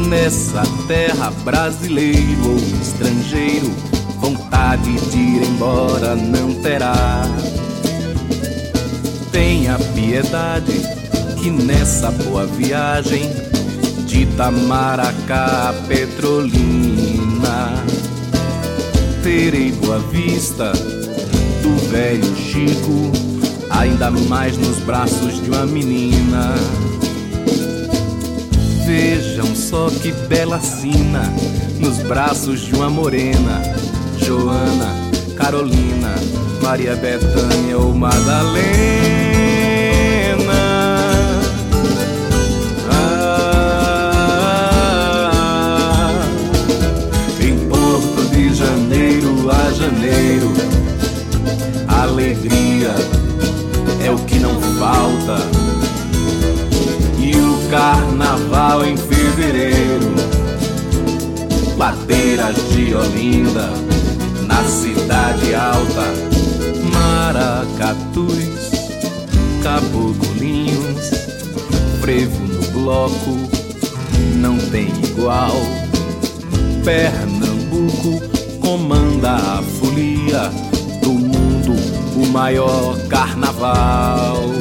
Nessa 0.10 0.64
terra 0.86 1.32
brasileiro 1.46 2.50
ou 2.50 2.58
estrangeiro, 2.58 3.72
vontade 4.20 5.00
de 5.12 5.18
ir 5.18 5.44
embora 5.44 6.14
não 6.14 6.54
terá. 6.56 7.24
Tenha 9.32 9.80
piedade 9.96 10.74
que 11.42 11.50
nessa 11.50 12.12
boa 12.12 12.46
viagem 12.48 13.32
de 14.06 14.26
Tamaracá 14.36 15.70
a 15.70 15.74
Petrolina 15.88 17.72
terei 19.24 19.72
boa 19.72 20.00
vista 20.00 20.74
do 21.62 21.76
velho 21.90 22.36
Chico, 22.36 23.12
ainda 23.70 24.12
mais 24.12 24.58
nos 24.58 24.78
braços 24.80 25.42
de 25.42 25.50
uma 25.50 25.66
menina. 25.66 26.56
Vejam 28.86 29.56
só 29.56 29.90
que 29.90 30.12
bela 30.28 30.60
sina 30.60 31.34
nos 31.80 31.98
braços 32.00 32.62
de 32.62 32.74
uma 32.76 32.90
morena, 32.90 33.62
Joana, 34.18 34.94
Carolina, 35.38 36.16
Maria 36.62 36.96
Bethânia 36.96 37.78
ou 37.78 37.94
Madalena. 37.94 39.22
janeiro. 49.82 50.51
Alegria 52.02 52.96
é 54.04 54.10
o 54.10 54.18
que 54.26 54.40
não 54.40 54.60
falta. 54.80 55.38
E 57.20 57.36
o 57.36 57.70
carnaval 57.70 58.84
em 58.84 58.98
fevereiro. 58.98 60.16
Ladeiras 61.78 62.56
de 62.72 62.96
Olinda, 62.96 63.70
na 64.48 64.64
cidade 64.64 65.54
alta. 65.54 66.12
Maracatus, 66.92 68.72
caboclinhos, 69.62 71.12
frevo 72.02 72.48
no 72.48 72.82
bloco, 72.82 73.38
não 74.38 74.58
tem 74.58 74.88
igual. 75.04 75.54
Pernambuco 76.84 78.20
comanda 78.60 79.36
a 79.36 79.62
folia 79.62 80.71
o 82.22 82.28
maior 82.28 82.98
carnaval. 83.08 84.52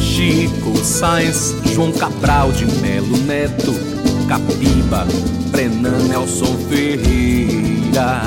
Chico 0.00 0.76
Sainz, 0.78 1.54
João 1.72 1.92
Cabral 1.92 2.52
de 2.52 2.66
Melo 2.80 3.16
Neto, 3.18 3.74
Capiba, 4.28 5.06
Brenan 5.50 6.08
Nelson 6.08 6.56
Ferreira, 6.68 8.22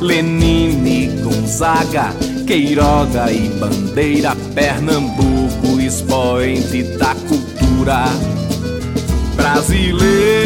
Lenine 0.00 1.08
Gonzaga, 1.22 2.14
Queiroga 2.46 3.30
e 3.32 3.48
Bandeira, 3.58 4.34
Pernambuco, 4.54 5.80
expoente 5.80 6.82
da 6.96 7.14
cultura 7.14 8.04
brasileira. 9.36 10.38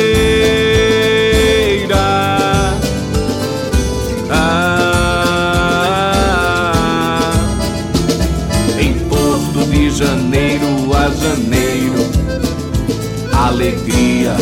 Alegria 13.63 14.35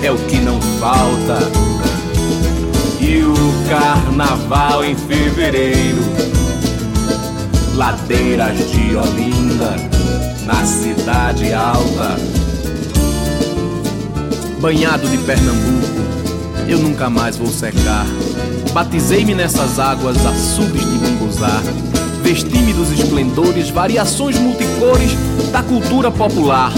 é 0.00 0.12
o 0.12 0.16
que 0.16 0.36
não 0.36 0.60
falta. 0.78 1.38
E 3.00 3.20
o 3.20 3.34
carnaval 3.68 4.84
em 4.84 4.94
fevereiro, 4.94 5.98
ladeiras 7.74 8.56
de 8.70 8.94
Olinda, 8.94 9.74
na 10.46 10.64
cidade 10.64 11.52
alta. 11.52 12.16
Banhado 14.60 15.08
de 15.08 15.18
Pernambuco, 15.18 16.68
eu 16.68 16.78
nunca 16.78 17.10
mais 17.10 17.36
vou 17.36 17.48
secar. 17.48 18.06
Batizei-me 18.72 19.34
nessas 19.34 19.80
águas 19.80 20.24
açudes 20.24 20.82
de 20.82 20.98
munguzá. 21.08 21.60
Vesti-me 22.22 22.72
dos 22.72 22.92
esplendores, 22.92 23.68
variações 23.68 24.38
multicores 24.38 25.10
da 25.50 25.60
cultura 25.60 26.08
popular. 26.08 26.72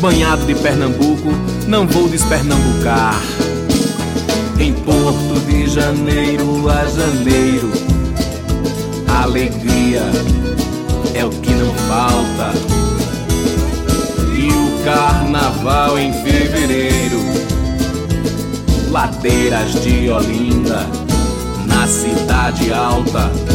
Banhado 0.00 0.46
de 0.46 0.54
Pernambuco, 0.54 1.28
não 1.66 1.84
vou 1.84 2.08
despernambucar. 2.08 3.20
Em 4.60 4.72
Porto 4.72 5.40
de 5.46 5.68
Janeiro 5.68 6.68
a 6.70 6.84
janeiro, 6.86 7.68
alegria 9.08 10.02
é 11.14 11.24
o 11.24 11.30
que 11.30 11.52
não 11.52 11.74
falta. 11.74 12.52
E 14.36 14.48
o 14.52 14.84
carnaval 14.84 15.98
em 15.98 16.12
fevereiro, 16.12 17.20
ladeiras 18.90 19.82
de 19.82 20.08
Olinda, 20.08 20.86
na 21.66 21.88
cidade 21.88 22.72
alta. 22.72 23.47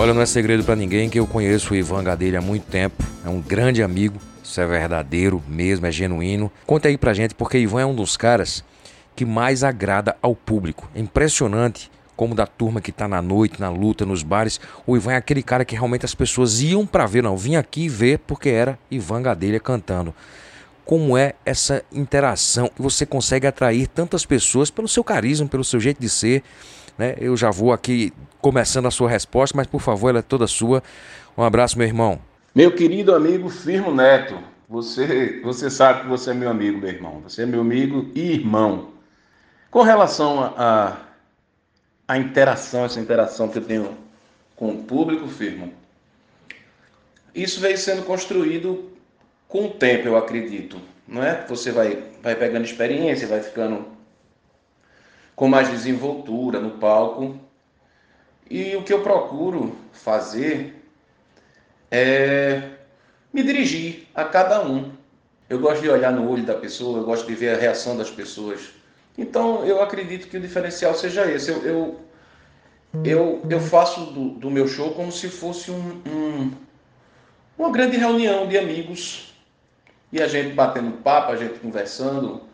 Olha, 0.00 0.14
não 0.14 0.22
é 0.22 0.26
segredo 0.26 0.62
pra 0.62 0.76
ninguém 0.76 1.10
que 1.10 1.18
eu 1.18 1.26
conheço 1.26 1.74
o 1.74 1.76
Ivan 1.76 2.04
Gadelha 2.04 2.38
há 2.38 2.40
muito 2.40 2.62
tempo. 2.66 3.02
É 3.26 3.28
um 3.28 3.40
grande 3.40 3.82
amigo. 3.82 4.16
Isso 4.44 4.60
é 4.60 4.64
verdadeiro 4.64 5.42
mesmo, 5.48 5.86
é 5.86 5.90
genuíno. 5.90 6.52
Conta 6.64 6.86
aí 6.86 6.96
pra 6.96 7.12
gente, 7.12 7.34
porque 7.34 7.58
Ivan 7.58 7.80
é 7.80 7.84
um 7.84 7.96
dos 7.96 8.16
caras 8.16 8.62
que 9.16 9.24
mais 9.24 9.64
agrada 9.64 10.16
ao 10.22 10.36
público. 10.36 10.88
É 10.94 11.00
impressionante 11.00 11.90
como 12.14 12.32
da 12.32 12.46
turma 12.46 12.80
que 12.80 12.92
tá 12.92 13.08
na 13.08 13.20
noite, 13.20 13.60
na 13.60 13.70
luta, 13.70 14.06
nos 14.06 14.22
bares, 14.22 14.60
o 14.86 14.96
Ivan 14.96 15.14
é 15.14 15.16
aquele 15.16 15.42
cara 15.42 15.64
que 15.64 15.74
realmente 15.74 16.04
as 16.04 16.14
pessoas 16.14 16.60
iam 16.60 16.86
pra 16.86 17.04
ver, 17.04 17.24
não, 17.24 17.36
vim 17.36 17.56
aqui 17.56 17.88
ver 17.88 18.20
porque 18.20 18.50
era 18.50 18.78
Ivan 18.88 19.22
Gadelha 19.22 19.58
cantando. 19.58 20.14
Como 20.84 21.18
é 21.18 21.34
essa 21.44 21.82
interação? 21.92 22.70
Você 22.78 23.04
consegue 23.04 23.48
atrair 23.48 23.88
tantas 23.88 24.24
pessoas 24.24 24.70
pelo 24.70 24.86
seu 24.86 25.02
carisma, 25.02 25.48
pelo 25.48 25.64
seu 25.64 25.80
jeito 25.80 26.00
de 26.00 26.08
ser, 26.08 26.44
né? 26.98 27.14
Eu 27.18 27.36
já 27.36 27.50
vou 27.50 27.72
aqui 27.72 28.12
começando 28.40 28.86
a 28.86 28.90
sua 28.90 29.08
resposta, 29.08 29.56
mas 29.56 29.66
por 29.66 29.80
favor, 29.80 30.10
ela 30.10 30.18
é 30.18 30.22
toda 30.22 30.46
sua. 30.46 30.82
Um 31.36 31.42
abraço, 31.42 31.78
meu 31.78 31.86
irmão. 31.86 32.20
Meu 32.54 32.74
querido 32.74 33.14
amigo 33.14 33.48
Firmo 33.48 33.94
Neto, 33.94 34.36
você, 34.68 35.40
você 35.42 35.70
sabe 35.70 36.02
que 36.02 36.08
você 36.08 36.32
é 36.32 36.34
meu 36.34 36.50
amigo, 36.50 36.78
meu 36.78 36.88
irmão. 36.88 37.20
Você 37.22 37.42
é 37.42 37.46
meu 37.46 37.60
amigo 37.60 38.10
e 38.14 38.32
irmão. 38.32 38.90
Com 39.70 39.82
relação 39.82 40.40
a, 40.40 40.54
a, 40.56 40.96
a 42.08 42.18
interação, 42.18 42.84
essa 42.84 42.98
interação 42.98 43.48
que 43.48 43.58
eu 43.58 43.64
tenho 43.64 43.96
com 44.56 44.70
o 44.70 44.82
público, 44.82 45.28
Firmo, 45.28 45.72
isso 47.34 47.60
veio 47.60 47.78
sendo 47.78 48.02
construído 48.02 48.90
com 49.46 49.66
o 49.66 49.70
tempo, 49.70 50.08
eu 50.08 50.16
acredito. 50.16 50.80
Não 51.06 51.22
é? 51.22 51.46
Você 51.48 51.70
vai, 51.70 52.02
vai 52.22 52.34
pegando 52.34 52.64
experiência, 52.64 53.28
vai 53.28 53.40
ficando 53.40 53.86
com 55.38 55.46
mais 55.46 55.70
desenvoltura 55.70 56.58
no 56.58 56.72
palco. 56.72 57.38
E 58.50 58.74
o 58.74 58.82
que 58.82 58.92
eu 58.92 59.02
procuro 59.02 59.76
fazer 59.92 60.74
é 61.92 62.70
me 63.32 63.44
dirigir 63.44 64.08
a 64.12 64.24
cada 64.24 64.60
um. 64.66 64.90
Eu 65.48 65.60
gosto 65.60 65.80
de 65.80 65.88
olhar 65.88 66.12
no 66.12 66.28
olho 66.28 66.42
da 66.42 66.54
pessoa, 66.54 66.98
eu 66.98 67.04
gosto 67.04 67.24
de 67.24 67.36
ver 67.36 67.54
a 67.54 67.56
reação 67.56 67.96
das 67.96 68.10
pessoas. 68.10 68.70
Então 69.16 69.64
eu 69.64 69.80
acredito 69.80 70.26
que 70.26 70.36
o 70.36 70.40
diferencial 70.40 70.92
seja 70.92 71.30
esse. 71.30 71.52
Eu, 71.52 71.62
eu, 71.62 72.00
eu, 73.04 73.42
eu 73.48 73.60
faço 73.60 74.06
do, 74.06 74.30
do 74.30 74.50
meu 74.50 74.66
show 74.66 74.92
como 74.92 75.12
se 75.12 75.28
fosse 75.28 75.70
um, 75.70 76.02
um, 76.04 76.52
uma 77.56 77.70
grande 77.70 77.96
reunião 77.96 78.48
de 78.48 78.58
amigos 78.58 79.32
e 80.10 80.20
a 80.20 80.26
gente 80.26 80.52
batendo 80.52 81.00
papo, 81.00 81.30
a 81.30 81.36
gente 81.36 81.60
conversando, 81.60 82.47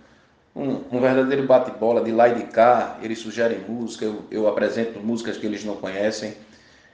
um, 0.54 0.82
um 0.92 1.00
verdadeiro 1.00 1.46
bate-bola 1.46 2.02
de 2.02 2.12
lá 2.12 2.28
e 2.28 2.34
de 2.36 2.44
cá. 2.44 2.98
Eles 3.02 3.18
sugerem 3.18 3.60
música, 3.68 4.04
eu, 4.04 4.24
eu 4.30 4.48
apresento 4.48 5.00
músicas 5.00 5.36
que 5.36 5.46
eles 5.46 5.64
não 5.64 5.76
conhecem. 5.76 6.34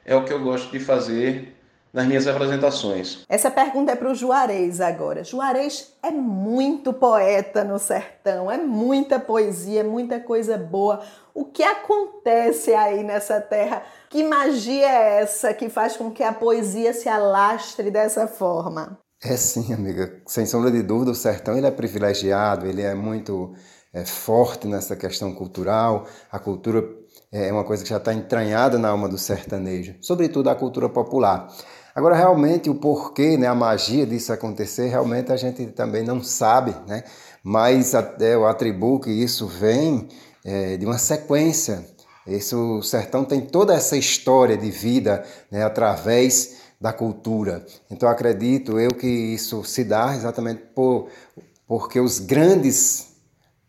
É 0.05 0.15
o 0.17 0.25
que 0.25 0.33
eu 0.33 0.43
gosto 0.43 0.71
de 0.71 0.81
fazer 0.81 1.57
nas 1.93 2.07
minhas 2.07 2.27
apresentações. 2.27 3.25
Essa 3.29 3.51
pergunta 3.51 3.93
é 3.93 3.97
para 3.97 4.11
o 4.11 4.15
Juarez 4.15 4.81
agora. 4.81 5.25
Juarez 5.25 5.93
é 6.03 6.11
muito 6.11 6.93
poeta 6.93 7.65
no 7.65 7.79
sertão, 7.79 8.51
é 8.51 8.57
muita 8.57 9.19
poesia, 9.19 9.83
muita 9.83 10.21
coisa 10.21 10.57
boa. 10.57 11.01
O 11.35 11.45
que 11.45 11.63
acontece 11.63 12.73
aí 12.75 13.03
nessa 13.03 13.41
terra? 13.41 13.83
Que 14.09 14.23
magia 14.23 14.87
é 14.87 15.23
essa 15.23 15.53
que 15.53 15.69
faz 15.69 15.97
com 15.97 16.11
que 16.11 16.23
a 16.23 16.33
poesia 16.33 16.93
se 16.93 17.09
alastre 17.09 17.91
dessa 17.91 18.27
forma? 18.27 18.99
É 19.23 19.37
sim, 19.37 19.73
amiga. 19.75 20.23
Sem 20.27 20.47
sombra 20.47 20.71
de 20.71 20.83
dúvida, 20.83 21.11
o 21.11 21.15
sertão 21.15 21.57
ele 21.57 21.67
é 21.67 21.71
privilegiado, 21.71 22.67
ele 22.67 22.81
é 22.81 22.95
muito 22.95 23.53
é, 23.93 24.03
forte 24.03 24.67
nessa 24.67 24.97
questão 24.97 25.35
cultural. 25.35 26.07
A 26.33 26.39
cultura 26.39 26.83
é 27.31 27.53
uma 27.53 27.63
coisa 27.63 27.83
que 27.83 27.91
já 27.91 27.99
está 27.99 28.15
entranhada 28.15 28.79
na 28.79 28.89
alma 28.89 29.09
do 29.09 29.19
sertanejo, 29.19 29.95
sobretudo 30.01 30.49
a 30.49 30.55
cultura 30.55 30.89
popular. 30.89 31.49
Agora, 31.95 32.17
realmente, 32.17 32.71
o 32.71 32.75
porquê, 32.75 33.37
né, 33.37 33.47
a 33.47 33.55
magia 33.55 34.07
disso 34.07 34.33
acontecer, 34.33 34.89
realmente 34.89 35.31
a 35.31 35.37
gente 35.37 35.67
também 35.67 36.03
não 36.03 36.23
sabe, 36.23 36.75
né? 36.87 37.05
mas 37.43 37.95
até 37.95 38.35
eu 38.35 38.47
atribuo 38.47 39.01
que 39.01 39.11
isso 39.11 39.47
vem 39.47 40.09
é, 40.43 40.79
de 40.79 40.87
uma 40.87 40.97
sequência. 40.97 41.85
Esse, 42.27 42.55
o 42.55 42.81
sertão 42.81 43.25
tem 43.25 43.41
toda 43.41 43.75
essa 43.75 43.97
história 43.99 44.57
de 44.57 44.71
vida 44.71 45.25
né, 45.51 45.63
através 45.63 46.60
da 46.81 46.93
cultura. 46.93 47.65
Então 47.91 48.09
acredito 48.09 48.81
eu 48.81 48.91
que 48.91 49.07
isso 49.07 49.63
se 49.65 49.85
dá 49.85 50.17
exatamente 50.17 50.63
por, 50.75 51.09
porque 51.67 52.01
os 52.01 52.19
grandes 52.19 53.09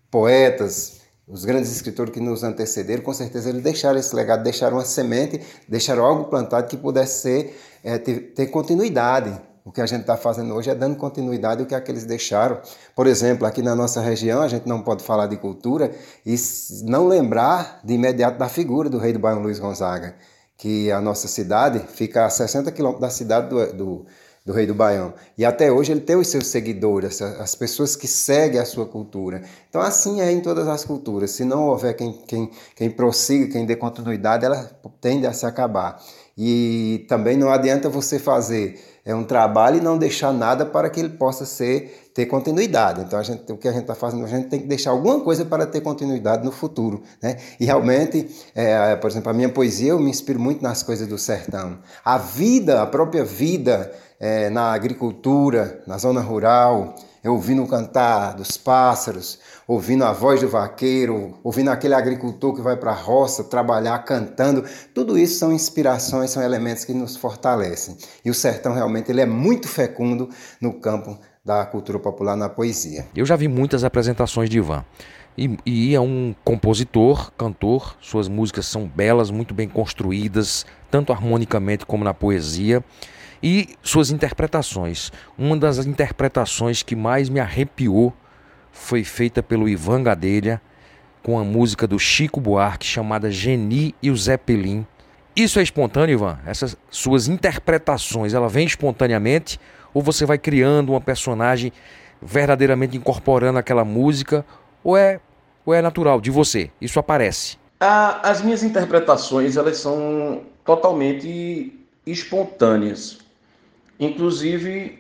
poetas, 0.09 1.01
os 1.27 1.43
grandes 1.43 1.71
escritores 1.71 2.13
que 2.13 2.21
nos 2.21 2.43
antecederam, 2.43 3.03
com 3.03 3.13
certeza 3.13 3.49
eles 3.49 3.61
deixaram 3.61 3.99
esse 3.99 4.15
legado, 4.15 4.43
deixaram 4.43 4.77
uma 4.77 4.85
semente, 4.85 5.41
deixaram 5.67 6.05
algo 6.05 6.25
plantado 6.25 6.67
que 6.67 6.77
pudesse 6.77 7.21
ser, 7.21 7.59
é, 7.83 7.97
ter, 7.97 8.33
ter 8.33 8.47
continuidade. 8.47 9.39
O 9.63 9.71
que 9.71 9.79
a 9.79 9.85
gente 9.85 10.01
está 10.01 10.17
fazendo 10.17 10.55
hoje 10.55 10.71
é 10.71 10.75
dando 10.75 10.95
continuidade 10.95 11.61
ao 11.61 11.67
que 11.67 11.75
aqueles 11.75 12.03
deixaram. 12.03 12.59
Por 12.95 13.05
exemplo, 13.05 13.45
aqui 13.45 13.61
na 13.61 13.75
nossa 13.75 14.01
região, 14.01 14.41
a 14.41 14.47
gente 14.47 14.67
não 14.67 14.81
pode 14.81 15.03
falar 15.03 15.27
de 15.27 15.37
cultura 15.37 15.91
e 16.25 16.35
não 16.83 17.07
lembrar 17.07 17.79
de 17.83 17.93
imediato 17.93 18.39
da 18.39 18.49
figura 18.49 18.89
do 18.89 18.97
rei 18.97 19.13
do 19.13 19.19
Baião 19.19 19.39
Luiz 19.39 19.59
Gonzaga 19.59 20.15
que 20.61 20.91
a 20.91 21.01
nossa 21.01 21.27
cidade 21.27 21.79
fica 21.87 22.23
a 22.23 22.29
60 22.29 22.71
quilômetros 22.71 23.01
da 23.01 23.09
cidade 23.09 23.49
do, 23.49 23.73
do, 23.73 24.05
do, 24.45 24.53
Rei 24.53 24.65
do 24.65 24.73
Baião. 24.73 25.13
E 25.37 25.45
até 25.45 25.71
hoje 25.71 25.91
ele 25.91 26.01
tem 26.01 26.15
os 26.15 26.27
seus 26.27 26.47
seguidores, 26.47 27.21
as 27.21 27.55
pessoas 27.55 27.95
que 27.95 28.07
seguem 28.07 28.59
a 28.59 28.65
sua 28.65 28.85
cultura. 28.85 29.43
Então, 29.69 29.81
assim 29.81 30.21
é 30.21 30.31
em 30.31 30.41
todas 30.41 30.67
as 30.67 30.83
culturas. 30.83 31.31
Se 31.31 31.45
não 31.45 31.67
houver 31.67 31.95
quem, 31.95 32.13
quem, 32.27 32.49
quem 32.75 32.89
prossiga, 32.89 33.51
quem 33.51 33.65
dê 33.65 33.75
continuidade, 33.75 34.45
ela 34.45 34.71
tende 34.99 35.27
a 35.27 35.33
se 35.33 35.45
acabar. 35.45 36.01
E 36.37 37.05
também 37.07 37.37
não 37.37 37.49
adianta 37.49 37.89
você 37.89 38.17
fazer 38.17 38.79
é 39.03 39.15
um 39.15 39.23
trabalho 39.23 39.77
e 39.77 39.81
não 39.81 39.97
deixar 39.97 40.31
nada 40.31 40.65
para 40.65 40.89
que 40.89 40.99
ele 40.99 41.09
possa 41.09 41.45
ser 41.45 42.11
ter 42.13 42.25
continuidade. 42.27 43.01
Então 43.01 43.21
gente, 43.23 43.51
o 43.51 43.57
que 43.57 43.67
a 43.67 43.71
gente 43.71 43.81
está 43.81 43.95
fazendo, 43.95 44.23
a 44.23 44.27
gente 44.27 44.47
tem 44.47 44.59
que 44.59 44.67
deixar 44.67 44.91
alguma 44.91 45.19
coisa 45.21 45.43
para 45.43 45.65
ter 45.65 45.81
continuidade 45.81 46.45
no 46.45 46.51
futuro, 46.51 47.01
né? 47.21 47.37
E 47.59 47.65
realmente, 47.65 48.29
é, 48.53 48.95
por 48.95 49.09
exemplo, 49.09 49.29
a 49.31 49.33
minha 49.33 49.49
poesia 49.49 49.91
eu 49.91 49.99
me 49.99 50.09
inspiro 50.09 50.39
muito 50.39 50.61
nas 50.61 50.83
coisas 50.83 51.07
do 51.07 51.17
sertão. 51.17 51.79
A 52.05 52.17
vida, 52.17 52.81
a 52.81 52.85
própria 52.85 53.23
vida 53.23 53.91
é, 54.21 54.51
na 54.51 54.71
agricultura, 54.71 55.81
na 55.87 55.97
zona 55.97 56.21
rural, 56.21 56.93
ouvindo 57.25 57.65
cantar 57.65 58.35
dos 58.35 58.55
pássaros, 58.55 59.39
ouvindo 59.67 60.05
a 60.05 60.13
voz 60.13 60.39
do 60.39 60.47
vaqueiro, 60.47 61.39
ouvindo 61.43 61.71
aquele 61.71 61.95
agricultor 61.95 62.53
que 62.53 62.61
vai 62.61 62.77
para 62.77 62.91
a 62.91 62.95
roça 62.95 63.43
trabalhar 63.43 63.97
cantando. 63.99 64.63
Tudo 64.93 65.17
isso 65.17 65.39
são 65.39 65.51
inspirações, 65.51 66.29
são 66.29 66.43
elementos 66.43 66.85
que 66.85 66.93
nos 66.93 67.17
fortalecem. 67.17 67.97
E 68.23 68.29
o 68.29 68.33
sertão 68.33 68.75
realmente 68.75 69.11
ele 69.11 69.21
é 69.21 69.25
muito 69.25 69.67
fecundo 69.67 70.29
no 70.61 70.79
campo 70.79 71.17
da 71.43 71.65
cultura 71.65 71.97
popular 71.97 72.35
na 72.35 72.47
poesia. 72.47 73.07
Eu 73.15 73.25
já 73.25 73.35
vi 73.35 73.47
muitas 73.47 73.83
apresentações 73.83 74.51
de 74.51 74.59
Ivan. 74.59 74.85
E, 75.35 75.57
e, 75.65 75.95
é 75.95 75.99
um 75.99 76.35
compositor, 76.43 77.31
cantor, 77.31 77.95
suas 78.01 78.27
músicas 78.27 78.67
são 78.67 78.85
belas, 78.85 79.31
muito 79.31 79.53
bem 79.53 79.67
construídas, 79.67 80.65
tanto 80.91 81.11
harmonicamente 81.11 81.85
como 81.85 82.03
na 82.03 82.13
poesia. 82.13 82.83
E 83.43 83.69
suas 83.81 84.11
interpretações. 84.11 85.11
Uma 85.37 85.57
das 85.57 85.85
interpretações 85.85 86.83
que 86.83 86.95
mais 86.95 87.29
me 87.29 87.39
arrepiou 87.39 88.13
foi 88.71 89.03
feita 89.03 89.41
pelo 89.41 89.67
Ivan 89.67 90.03
Gadelha 90.03 90.61
com 91.23 91.37
a 91.37 91.43
música 91.43 91.87
do 91.87 91.99
Chico 91.99 92.39
Buarque 92.39 92.85
chamada 92.85 93.29
Geni 93.29 93.95
e 94.01 94.09
o 94.09 94.17
Zeppelin. 94.17 94.85
Isso 95.35 95.59
é 95.59 95.63
espontâneo, 95.63 96.13
Ivan? 96.13 96.39
Essas 96.45 96.77
suas 96.89 97.27
interpretações, 97.27 98.33
ela 98.33 98.49
vem 98.49 98.65
espontaneamente 98.65 99.59
ou 99.93 100.01
você 100.01 100.25
vai 100.25 100.37
criando 100.37 100.89
uma 100.89 101.01
personagem 101.01 101.71
verdadeiramente 102.21 102.97
incorporando 102.97 103.57
aquela 103.57 103.83
música 103.83 104.45
ou 104.83 104.97
é 104.97 105.19
ou 105.65 105.73
é 105.73 105.81
natural 105.81 106.19
de 106.19 106.31
você? 106.31 106.71
Isso 106.81 106.99
aparece? 106.99 107.59
as 107.83 108.43
minhas 108.43 108.61
interpretações 108.61 109.57
elas 109.57 109.77
são 109.77 110.43
totalmente 110.63 111.73
espontâneas. 112.05 113.19
Inclusive, 114.01 114.97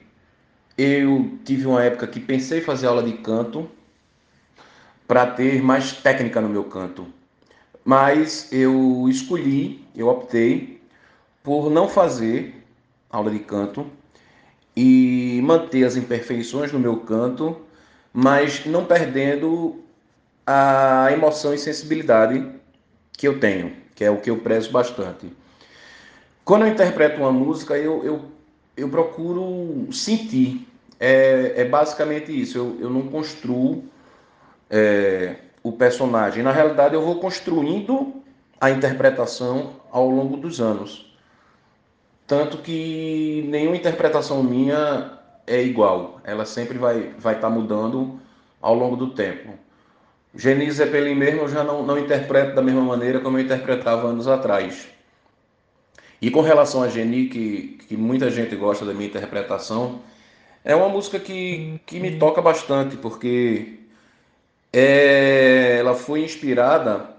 eu 0.77 1.39
tive 1.43 1.65
uma 1.65 1.83
época 1.83 2.05
que 2.05 2.19
pensei 2.19 2.59
em 2.59 2.61
fazer 2.61 2.85
aula 2.85 3.01
de 3.01 3.13
canto 3.13 3.67
para 5.07 5.25
ter 5.25 5.59
mais 5.63 5.91
técnica 5.91 6.39
no 6.39 6.47
meu 6.47 6.65
canto. 6.65 7.07
Mas 7.83 8.47
eu 8.51 9.07
escolhi, 9.09 9.83
eu 9.95 10.07
optei 10.07 10.79
por 11.41 11.71
não 11.71 11.89
fazer 11.89 12.63
aula 13.09 13.31
de 13.31 13.39
canto 13.39 13.87
e 14.75 15.41
manter 15.43 15.83
as 15.83 15.95
imperfeições 15.95 16.71
no 16.71 16.79
meu 16.79 16.97
canto, 16.97 17.59
mas 18.13 18.67
não 18.67 18.85
perdendo 18.85 19.83
a 20.45 21.09
emoção 21.11 21.55
e 21.55 21.57
sensibilidade 21.57 22.47
que 23.13 23.27
eu 23.27 23.39
tenho, 23.39 23.75
que 23.95 24.03
é 24.03 24.11
o 24.11 24.21
que 24.21 24.29
eu 24.29 24.37
prezo 24.37 24.71
bastante. 24.71 25.33
Quando 26.45 26.65
eu 26.65 26.71
interpreto 26.71 27.19
uma 27.19 27.31
música, 27.31 27.75
eu, 27.77 28.03
eu, 28.03 28.30
eu 28.81 28.89
procuro 28.89 29.87
sentir. 29.91 30.67
É, 30.99 31.53
é 31.57 31.65
basicamente 31.65 32.31
isso. 32.31 32.57
Eu, 32.57 32.77
eu 32.79 32.89
não 32.89 33.03
construo 33.03 33.83
é, 34.69 35.35
o 35.63 35.71
personagem. 35.71 36.43
Na 36.43 36.51
realidade, 36.51 36.93
eu 36.93 37.01
vou 37.01 37.19
construindo 37.19 38.21
a 38.59 38.69
interpretação 38.69 39.73
ao 39.91 40.09
longo 40.09 40.37
dos 40.37 40.61
anos. 40.61 41.11
Tanto 42.27 42.59
que 42.59 43.45
nenhuma 43.49 43.75
interpretação 43.75 44.43
minha 44.43 45.19
é 45.45 45.61
igual. 45.61 46.21
Ela 46.23 46.45
sempre 46.45 46.77
vai 46.77 46.99
estar 46.99 47.19
vai 47.19 47.39
tá 47.39 47.49
mudando 47.49 48.19
ao 48.61 48.75
longo 48.75 48.95
do 48.95 49.09
tempo. 49.09 49.53
Genise 50.33 50.77
Zeppelin 50.77 51.15
mesmo 51.15 51.41
eu 51.41 51.49
já 51.49 51.63
não, 51.63 51.83
não 51.85 51.97
interpreto 51.97 52.55
da 52.55 52.61
mesma 52.61 52.81
maneira 52.81 53.19
como 53.19 53.37
eu 53.37 53.43
interpretava 53.43 54.07
anos 54.07 54.27
atrás. 54.27 54.87
E 56.21 56.29
com 56.29 56.41
relação 56.41 56.83
a 56.83 56.87
Geni, 56.87 57.27
que, 57.27 57.79
que 57.87 57.97
muita 57.97 58.29
gente 58.29 58.55
gosta 58.55 58.85
da 58.85 58.93
minha 58.93 59.07
interpretação, 59.07 60.01
é 60.63 60.75
uma 60.75 60.87
música 60.87 61.19
que, 61.19 61.81
que 61.85 61.99
me 61.99 62.19
toca 62.19 62.41
bastante, 62.41 62.95
porque 62.95 63.79
é, 64.71 65.77
ela 65.79 65.95
foi 65.95 66.23
inspirada 66.23 67.09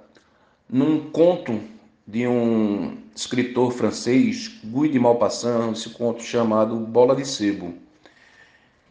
num 0.70 1.10
conto 1.10 1.60
de 2.06 2.28
um 2.28 2.96
escritor 3.14 3.72
francês, 3.72 4.60
Guy 4.64 4.88
de 4.88 4.98
Maupassant, 5.00 5.72
esse 5.72 5.90
conto 5.90 6.22
chamado 6.22 6.76
Bola 6.76 7.16
de 7.16 7.26
Sebo, 7.26 7.74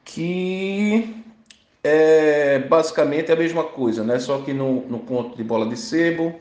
que 0.04 1.15
é 1.84 2.60
basicamente 2.60 3.32
a 3.32 3.36
mesma 3.36 3.63
coisa, 3.63 4.04
né? 4.04 4.19
só 4.19 4.39
que 4.39 4.52
no, 4.54 4.82
no 4.88 5.00
conto 5.00 5.38
de 5.38 5.43
Bola 5.43 5.65
de 5.65 5.78
Sebo 5.78 6.36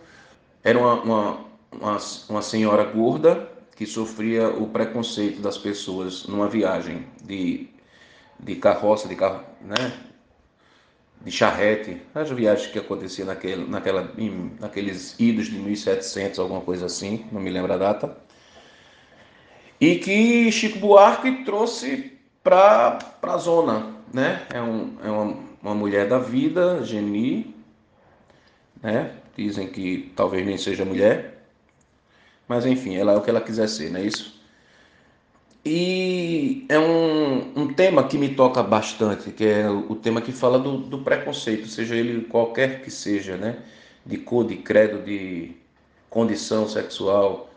era 0.63 0.79
uma, 0.79 0.95
uma, 1.03 1.41
uma, 1.73 1.99
uma 2.29 2.43
senhora 2.43 2.85
gorda 2.85 3.50
que 3.81 3.87
sofria 3.87 4.47
o 4.47 4.69
preconceito 4.69 5.41
das 5.41 5.57
pessoas 5.57 6.27
numa 6.27 6.47
viagem 6.47 7.07
de, 7.25 7.67
de 8.39 8.57
carroça, 8.57 9.09
de 9.09 9.17
carro, 9.17 9.43
né? 9.63 9.91
de 11.23 11.31
charrete, 11.31 12.03
as 12.15 12.31
viagens 12.31 12.71
que 12.71 12.79
acontecia 12.79 13.25
naquele, 13.25 13.67
naquela, 13.67 14.13
naqueles 14.61 15.19
idos 15.19 15.47
de 15.47 15.59
1700, 15.59 16.39
alguma 16.39 16.61
coisa 16.61 16.85
assim, 16.85 17.25
não 17.33 17.41
me 17.41 17.49
lembro 17.49 17.73
a 17.73 17.79
data, 17.79 18.15
e 19.81 19.97
que 19.97 20.53
Chico 20.53 20.79
Buarque 20.79 21.43
trouxe 21.47 22.19
para 22.43 22.99
a 23.23 23.37
zona, 23.39 23.97
né? 24.13 24.47
É, 24.53 24.61
um, 24.61 24.95
é 25.03 25.11
uma, 25.11 25.39
uma 25.63 25.75
mulher 25.75 26.07
da 26.07 26.19
vida, 26.19 26.85
Geni, 26.85 27.57
né? 28.83 29.15
Dizem 29.35 29.69
que 29.69 30.13
talvez 30.15 30.45
nem 30.45 30.59
seja 30.59 30.85
mulher, 30.85 31.40
mas 32.51 32.67
enfim, 32.67 32.97
ela 32.97 33.13
é 33.13 33.17
o 33.17 33.23
que 33.23 33.31
ela 33.31 33.41
quiser 33.41 33.69
ser, 33.69 33.93
não 33.93 34.01
é 34.01 34.03
isso? 34.03 34.35
E 35.65 36.67
é 36.69 36.81
um, 36.81 37.53
um 37.63 37.73
tema 37.73 38.03
que 38.09 38.19
me 38.19 38.35
toca 38.35 38.61
bastante, 38.61 39.31
que 39.31 39.45
é 39.45 39.71
o 39.71 39.95
tema 39.95 40.21
que 40.21 40.33
fala 40.33 40.59
do, 40.59 40.79
do 40.79 40.99
preconceito, 40.99 41.69
seja 41.69 41.95
ele 41.95 42.23
qualquer 42.25 42.83
que 42.83 42.91
seja, 42.91 43.37
né? 43.37 43.63
De 44.05 44.17
cor, 44.17 44.45
de 44.45 44.57
credo, 44.57 45.01
de 45.05 45.53
condição 46.09 46.69
sexual, 46.69 47.51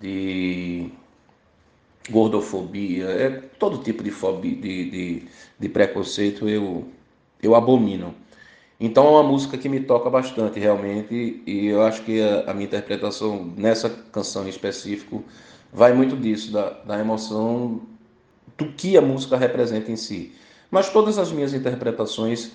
de 0.00 0.90
gordofobia, 2.08 3.04
é 3.10 3.28
todo 3.58 3.84
tipo 3.84 4.02
de 4.02 4.10
fobia, 4.10 4.56
de, 4.56 4.90
de, 4.90 5.28
de 5.58 5.68
preconceito 5.68 6.48
eu, 6.48 6.88
eu 7.42 7.54
abomino. 7.54 8.14
Então 8.84 9.06
é 9.06 9.10
uma 9.10 9.22
música 9.22 9.56
que 9.56 9.68
me 9.68 9.78
toca 9.78 10.10
bastante 10.10 10.58
realmente 10.58 11.40
e 11.46 11.66
eu 11.68 11.82
acho 11.82 12.02
que 12.02 12.20
a, 12.20 12.50
a 12.50 12.52
minha 12.52 12.66
interpretação 12.66 13.54
nessa 13.56 13.88
canção 13.88 14.44
em 14.44 14.48
específico 14.48 15.22
vai 15.72 15.92
muito 15.92 16.16
disso, 16.16 16.50
da, 16.50 16.70
da 16.84 16.98
emoção 16.98 17.80
do 18.58 18.66
que 18.72 18.96
a 18.96 19.00
música 19.00 19.36
representa 19.36 19.92
em 19.92 19.94
si. 19.94 20.34
Mas 20.68 20.90
todas 20.90 21.16
as 21.16 21.30
minhas 21.30 21.54
interpretações 21.54 22.54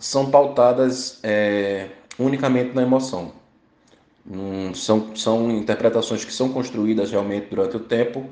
são 0.00 0.32
pautadas 0.32 1.20
é, 1.22 1.90
unicamente 2.18 2.74
na 2.74 2.82
emoção. 2.82 3.30
Hum, 4.28 4.74
são, 4.74 5.14
são 5.14 5.48
interpretações 5.48 6.24
que 6.24 6.32
são 6.32 6.48
construídas 6.48 7.12
realmente 7.12 7.46
durante 7.50 7.76
o 7.76 7.80
tempo, 7.80 8.26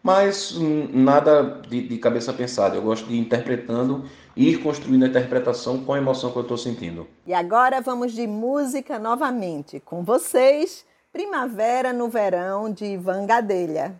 mas 0.00 0.54
nada 0.92 1.60
de, 1.68 1.88
de, 1.88 1.98
cabeça 1.98 2.32
pensada. 2.32 2.76
Eu 2.76 2.82
gosto 2.82 3.08
de 3.08 3.14
ir 3.14 3.18
interpretando 3.18 4.04
ir 4.36 4.62
construindo 4.62 5.04
a 5.04 5.08
interpretação 5.08 5.84
com 5.84 5.92
a 5.92 5.98
emoção 5.98 6.30
que 6.30 6.36
eu 6.36 6.42
estou 6.42 6.58
sentindo. 6.58 7.06
E 7.26 7.32
agora 7.32 7.80
vamos 7.80 8.12
de 8.12 8.26
música 8.26 8.98
novamente. 8.98 9.80
Com 9.80 10.02
vocês, 10.02 10.84
Primavera 11.12 11.92
no 11.92 12.08
Verão, 12.08 12.72
de 12.72 12.84
Ivan 12.84 13.26
Gadelha. 13.26 13.94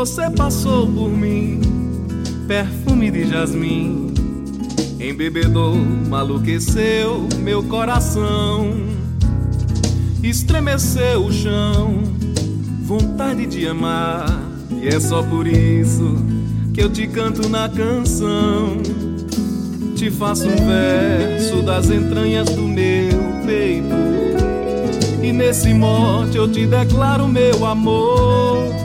Você 0.00 0.30
passou 0.30 0.86
por 0.86 1.10
mim, 1.10 1.60
perfume 2.48 3.10
de 3.10 3.28
jasmim, 3.28 4.14
embebedou, 4.98 5.76
maluqueceu 6.08 7.28
meu 7.40 7.62
coração, 7.62 8.72
estremeceu 10.22 11.26
o 11.26 11.30
chão, 11.30 12.02
vontade 12.82 13.44
de 13.44 13.66
amar, 13.66 14.24
e 14.82 14.88
é 14.88 14.98
só 14.98 15.22
por 15.22 15.46
isso 15.46 16.16
que 16.72 16.82
eu 16.82 16.88
te 16.88 17.06
canto 17.06 17.46
na 17.50 17.68
canção. 17.68 18.78
Te 19.96 20.10
faço 20.10 20.48
um 20.48 20.66
verso 20.66 21.60
das 21.60 21.90
entranhas 21.90 22.48
do 22.48 22.62
meu 22.62 23.44
peito, 23.44 23.94
e 25.22 25.30
nesse 25.30 25.74
mote 25.74 26.38
eu 26.38 26.50
te 26.50 26.66
declaro 26.66 27.28
meu 27.28 27.66
amor 27.66 28.79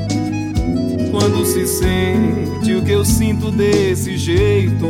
quando 1.18 1.46
se 1.46 1.66
sente 1.66 2.74
o 2.74 2.84
que 2.84 2.92
eu 2.92 3.06
sinto 3.06 3.50
desse 3.50 4.18
jeito. 4.18 4.86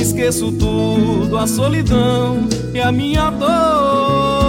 Esqueço 0.00 0.50
tudo, 0.52 1.36
a 1.36 1.46
solidão 1.46 2.48
e 2.72 2.80
a 2.80 2.90
minha 2.90 3.28
dor. 3.30 4.48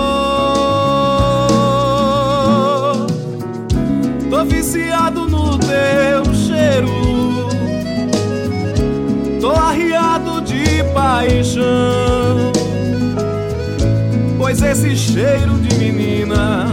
viciado 4.45 5.27
no 5.27 5.59
teu 5.59 6.33
cheiro. 6.33 6.89
Tô 9.41 9.51
arriado 9.51 10.41
de 10.41 10.83
paixão. 10.93 12.53
Pois 14.37 14.61
esse 14.61 14.95
cheiro 14.95 15.59
de 15.59 15.75
menina 15.75 16.67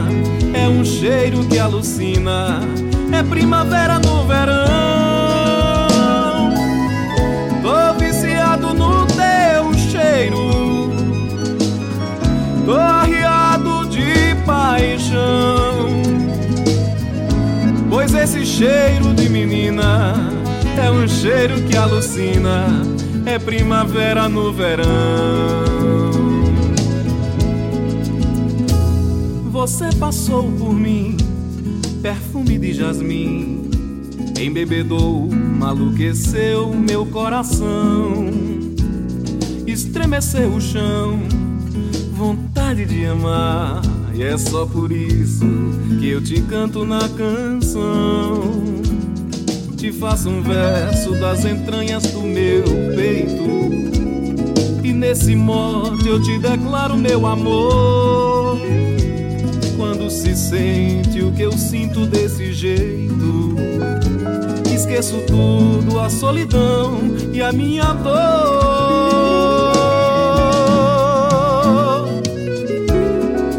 é 0.55 0.68
um 0.68 0.85
cheiro 0.85 1.44
que 1.46 1.59
alucina. 1.59 2.61
É 3.12 3.23
primavera 3.23 3.99
no 3.99 4.27
verão. 4.27 4.57
Tô 7.62 7.95
viciado 7.99 8.75
no 8.75 9.07
teu 9.07 9.73
cheiro. 9.90 10.90
Tô 12.64 12.75
arriado 12.75 13.87
de 13.88 14.35
paixão. 14.45 15.88
Pois 17.88 18.12
esse 18.14 18.45
cheiro 18.45 19.14
de 19.14 19.29
menina 19.29 20.14
é 20.77 20.90
um 20.90 21.09
cheiro 21.09 21.62
que 21.62 21.77
alucina. 21.77 22.66
É 23.25 23.38
primavera 23.38 24.29
no 24.29 24.53
verão. 24.53 25.66
Você 29.51 29.88
passou 29.99 30.45
por 30.53 30.73
mim, 30.73 31.15
perfume 32.47 32.59
de 32.59 32.73
jasmim, 32.73 33.71
embebedou, 34.41 35.29
maluqueceu 35.29 36.73
meu 36.73 37.05
coração, 37.07 38.31
estremeceu 39.67 40.51
o 40.51 40.61
chão, 40.61 41.19
vontade 42.13 42.85
de 42.85 43.05
amar, 43.05 43.83
e 44.15 44.23
é 44.23 44.39
só 44.39 44.65
por 44.65 44.93
isso 44.93 45.45
que 45.99 46.09
eu 46.09 46.23
te 46.23 46.41
canto 46.43 46.85
na 46.85 47.09
canção. 47.09 48.65
Te 49.77 49.93
faço 49.93 50.29
um 50.29 50.43
verso 50.43 51.13
das 51.21 51.45
entranhas 51.45 52.05
do 52.05 52.23
meu 52.23 52.65
peito, 52.95 54.85
e 54.85 54.93
nesse 54.93 55.35
mote 55.35 56.09
eu 56.09 56.23
te 56.23 56.39
declaro 56.39 56.97
meu 56.97 57.27
amor 57.27 58.15
quando 59.87 60.11
se 60.11 60.35
sente 60.35 61.22
o 61.22 61.31
que 61.31 61.42
eu 61.42 61.53
sinto 61.53 62.07
desse 62.07 62.53
jeito. 62.53 63.55
Esqueço 64.75 65.18
tudo, 65.29 66.01
a 66.01 66.11
solidão 66.11 66.99
e 67.33 67.40
a 67.40 67.53
minha 67.53 67.92
dor. 67.92 68.16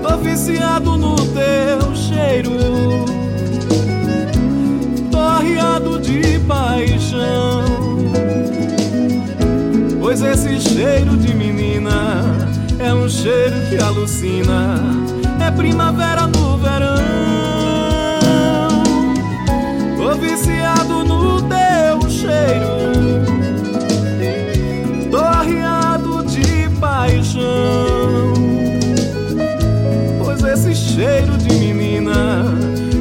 Tô 0.02 0.18
viciado 0.18 0.98
no 0.98 1.16
teu 1.16 1.96
cheiro, 1.96 2.52
tô 5.10 5.20
arriado 5.20 5.98
de 5.98 6.40
paixão. 6.40 7.64
Pois 10.02 10.22
esse 10.22 10.60
cheiro 10.60 11.16
de 11.16 11.34
menina 11.34 12.22
é 12.80 12.94
um 12.94 13.08
cheiro 13.08 13.56
que 13.70 13.78
alucina 13.78 15.17
é 15.42 15.52
primavera 15.52 16.28
no 16.28 16.58
verão. 16.58 16.98
Tô 19.96 20.16
viciado 20.16 21.04
no 21.04 21.42
teu 21.42 22.10
cheiro. 22.10 23.26
Tô 25.10 25.18
arriado 25.18 26.24
de 26.26 26.70
paixão. 26.80 28.34
Pois 30.24 30.44
esse 30.44 30.76
cheiro 30.76 31.38
de 31.38 31.54
menina 31.56 32.46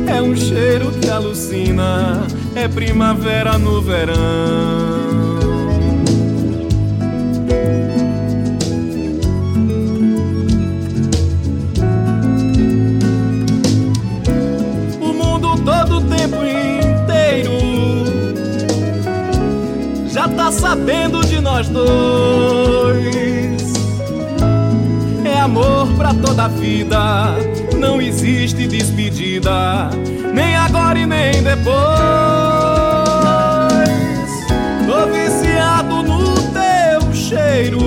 é 0.07 0.20
um 0.22 0.37
cheiro 0.37 0.90
que 0.92 1.09
alucina. 1.09 2.27
É 2.55 2.66
primavera 2.68 3.59
no 3.59 3.83
verão. 3.83 4.95
Tá 20.46 20.52
sabendo 20.52 21.26
de 21.26 21.40
nós 21.40 21.68
dois. 21.68 23.02
É 25.24 25.40
amor 25.40 25.88
pra 25.96 26.14
toda 26.14 26.44
a 26.44 26.48
vida, 26.48 27.35
não 27.76 28.00
existe 28.00 28.68
despedida, 28.68 29.90
nem 30.32 30.54
agora 30.54 31.00
e 31.00 31.06
nem 31.06 31.42
depois. 31.42 31.74
Tô 34.87 35.06
viciado 35.12 36.04
no 36.04 36.35
teu 36.52 37.12
cheiro, 37.12 37.80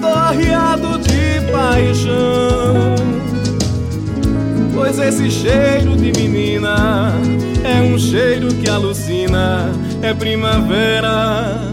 tô 0.00 0.08
arriado 0.08 0.98
de 0.98 1.52
paixão. 1.52 2.96
Pois 4.74 4.98
esse 4.98 5.30
cheiro 5.30 5.79
é 10.02 10.14
primavera 10.14 11.69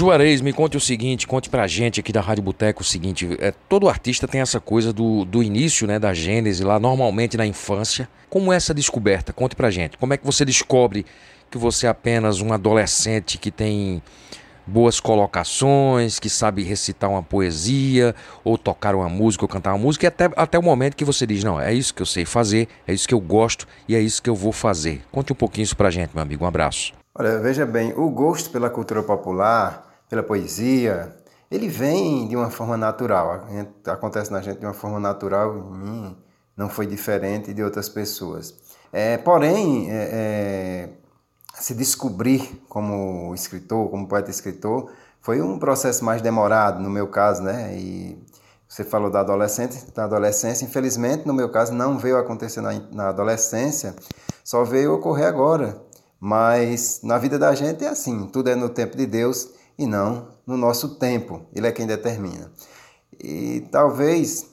Juarez, 0.00 0.40
me 0.40 0.50
conte 0.50 0.78
o 0.78 0.80
seguinte, 0.80 1.26
conte 1.26 1.50
pra 1.50 1.66
gente 1.66 2.00
aqui 2.00 2.10
da 2.10 2.22
Rádio 2.22 2.42
Boteco 2.42 2.80
o 2.80 2.84
seguinte, 2.84 3.36
é, 3.38 3.52
todo 3.68 3.86
artista 3.86 4.26
tem 4.26 4.40
essa 4.40 4.58
coisa 4.58 4.94
do, 4.94 5.26
do 5.26 5.42
início, 5.42 5.86
né, 5.86 5.98
da 5.98 6.14
gênese 6.14 6.64
lá, 6.64 6.78
normalmente 6.78 7.36
na 7.36 7.44
infância. 7.44 8.08
Como 8.30 8.50
é 8.50 8.56
essa 8.56 8.72
descoberta? 8.72 9.30
Conte 9.30 9.54
pra 9.54 9.70
gente. 9.70 9.98
Como 9.98 10.14
é 10.14 10.16
que 10.16 10.24
você 10.24 10.42
descobre 10.42 11.04
que 11.50 11.58
você 11.58 11.86
é 11.86 11.90
apenas 11.90 12.40
um 12.40 12.50
adolescente 12.50 13.36
que 13.36 13.50
tem 13.50 14.02
boas 14.66 15.00
colocações, 15.00 16.18
que 16.18 16.30
sabe 16.30 16.62
recitar 16.62 17.10
uma 17.10 17.22
poesia, 17.22 18.14
ou 18.42 18.56
tocar 18.56 18.94
uma 18.94 19.08
música, 19.10 19.44
ou 19.44 19.48
cantar 19.48 19.72
uma 19.72 19.78
música, 19.80 20.06
e 20.06 20.08
até, 20.08 20.30
até 20.34 20.58
o 20.58 20.62
momento 20.62 20.96
que 20.96 21.04
você 21.04 21.26
diz, 21.26 21.44
não, 21.44 21.60
é 21.60 21.74
isso 21.74 21.92
que 21.92 22.00
eu 22.00 22.06
sei 22.06 22.24
fazer, 22.24 22.68
é 22.86 22.94
isso 22.94 23.06
que 23.06 23.12
eu 23.12 23.20
gosto 23.20 23.68
e 23.86 23.94
é 23.94 24.00
isso 24.00 24.22
que 24.22 24.30
eu 24.30 24.34
vou 24.34 24.52
fazer. 24.52 25.02
Conte 25.12 25.30
um 25.30 25.36
pouquinho 25.36 25.64
isso 25.64 25.76
pra 25.76 25.90
gente, 25.90 26.12
meu 26.14 26.22
amigo. 26.22 26.42
Um 26.42 26.48
abraço. 26.48 26.94
Olha, 27.14 27.38
veja 27.38 27.66
bem, 27.66 27.92
o 27.94 28.08
gosto 28.08 28.48
pela 28.48 28.70
cultura 28.70 29.02
popular, 29.02 29.89
pela 30.10 30.24
poesia, 30.24 31.16
ele 31.48 31.68
vem 31.68 32.26
de 32.26 32.36
uma 32.36 32.50
forma 32.50 32.76
natural. 32.76 33.46
Acontece 33.86 34.32
na 34.32 34.42
gente 34.42 34.58
de 34.58 34.66
uma 34.66 34.74
forma 34.74 34.98
natural, 34.98 35.56
em 35.56 35.78
mim 35.78 36.16
não 36.56 36.68
foi 36.68 36.86
diferente 36.86 37.54
de 37.54 37.62
outras 37.62 37.88
pessoas. 37.88 38.54
É, 38.92 39.16
porém, 39.16 39.88
é, 39.90 40.08
é, 40.12 40.88
se 41.54 41.74
descobrir 41.74 42.62
como 42.68 43.32
escritor, 43.34 43.88
como 43.88 44.06
poeta-escritor, 44.06 44.90
foi 45.22 45.40
um 45.40 45.58
processo 45.58 46.04
mais 46.04 46.20
demorado, 46.20 46.82
no 46.82 46.90
meu 46.90 47.06
caso, 47.06 47.42
né? 47.42 47.74
E 47.76 48.22
você 48.68 48.84
falou 48.84 49.10
da 49.10 49.20
adolescente, 49.20 49.90
da 49.94 50.04
adolescência, 50.04 50.64
infelizmente, 50.64 51.26
no 51.26 51.32
meu 51.32 51.48
caso, 51.50 51.72
não 51.72 51.98
veio 51.98 52.18
acontecer 52.18 52.60
na, 52.60 52.72
na 52.92 53.08
adolescência, 53.08 53.94
só 54.44 54.64
veio 54.64 54.94
ocorrer 54.94 55.26
agora, 55.26 55.80
mas 56.18 57.00
na 57.02 57.16
vida 57.16 57.38
da 57.38 57.54
gente 57.54 57.84
é 57.84 57.88
assim, 57.88 58.26
tudo 58.26 58.50
é 58.50 58.54
no 58.54 58.68
tempo 58.68 58.96
de 58.96 59.06
Deus 59.06 59.59
e 59.80 59.86
não 59.86 60.28
no 60.46 60.58
nosso 60.58 60.96
tempo. 60.96 61.40
Ele 61.54 61.66
é 61.66 61.72
quem 61.72 61.86
determina. 61.86 62.52
E 63.18 63.66
talvez, 63.72 64.46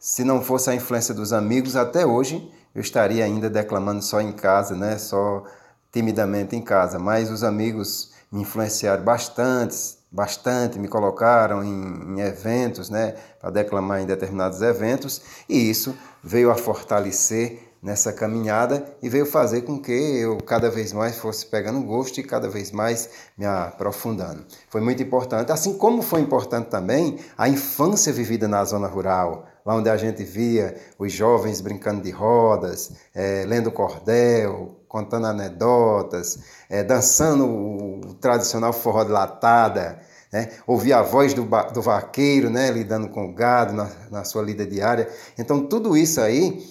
se 0.00 0.24
não 0.24 0.42
fosse 0.42 0.68
a 0.68 0.74
influência 0.74 1.14
dos 1.14 1.32
amigos, 1.32 1.76
até 1.76 2.04
hoje 2.04 2.50
eu 2.74 2.80
estaria 2.80 3.24
ainda 3.24 3.48
declamando 3.48 4.02
só 4.02 4.20
em 4.20 4.32
casa, 4.32 4.74
né? 4.74 4.98
Só 4.98 5.44
timidamente 5.92 6.56
em 6.56 6.60
casa. 6.60 6.98
Mas 6.98 7.30
os 7.30 7.44
amigos 7.44 8.12
me 8.32 8.42
influenciaram 8.42 9.04
bastante, 9.04 9.96
bastante, 10.10 10.76
me 10.76 10.88
colocaram 10.88 11.62
em, 11.62 12.16
em 12.16 12.20
eventos, 12.20 12.90
né? 12.90 13.14
Para 13.40 13.50
declamar 13.50 14.00
em 14.00 14.06
determinados 14.06 14.60
eventos. 14.60 15.22
E 15.48 15.70
isso 15.70 15.96
veio 16.20 16.50
a 16.50 16.56
fortalecer 16.56 17.73
nessa 17.84 18.14
caminhada 18.14 18.96
e 19.02 19.10
veio 19.10 19.26
fazer 19.26 19.60
com 19.60 19.78
que 19.78 19.92
eu 19.92 20.38
cada 20.38 20.70
vez 20.70 20.90
mais 20.94 21.18
fosse 21.18 21.44
pegando 21.44 21.82
gosto 21.82 22.18
e 22.18 22.22
cada 22.22 22.48
vez 22.48 22.72
mais 22.72 23.10
me 23.36 23.44
aprofundando. 23.44 24.42
Foi 24.70 24.80
muito 24.80 25.02
importante, 25.02 25.52
assim 25.52 25.76
como 25.76 26.00
foi 26.00 26.22
importante 26.22 26.70
também 26.70 27.18
a 27.36 27.46
infância 27.46 28.10
vivida 28.10 28.48
na 28.48 28.64
zona 28.64 28.88
rural, 28.88 29.46
lá 29.66 29.76
onde 29.76 29.90
a 29.90 29.98
gente 29.98 30.24
via 30.24 30.74
os 30.98 31.12
jovens 31.12 31.60
brincando 31.60 32.00
de 32.00 32.10
rodas, 32.10 32.92
é, 33.14 33.44
lendo 33.46 33.70
cordel, 33.70 34.80
contando 34.88 35.26
anedotas, 35.26 36.38
é, 36.70 36.82
dançando 36.82 37.46
o 37.46 38.14
tradicional 38.14 38.72
forró 38.72 39.04
de 39.04 39.12
latada, 39.12 40.00
né? 40.32 40.48
ouvir 40.66 40.94
a 40.94 41.02
voz 41.02 41.34
do, 41.34 41.46
do 41.72 41.82
vaqueiro, 41.82 42.48
né? 42.48 42.70
lidando 42.70 43.10
com 43.10 43.26
o 43.26 43.34
gado 43.34 43.74
na, 43.74 43.90
na 44.10 44.24
sua 44.24 44.42
lida 44.42 44.66
diária. 44.66 45.06
Então, 45.38 45.66
tudo 45.66 45.96
isso 45.96 46.20
aí 46.20 46.64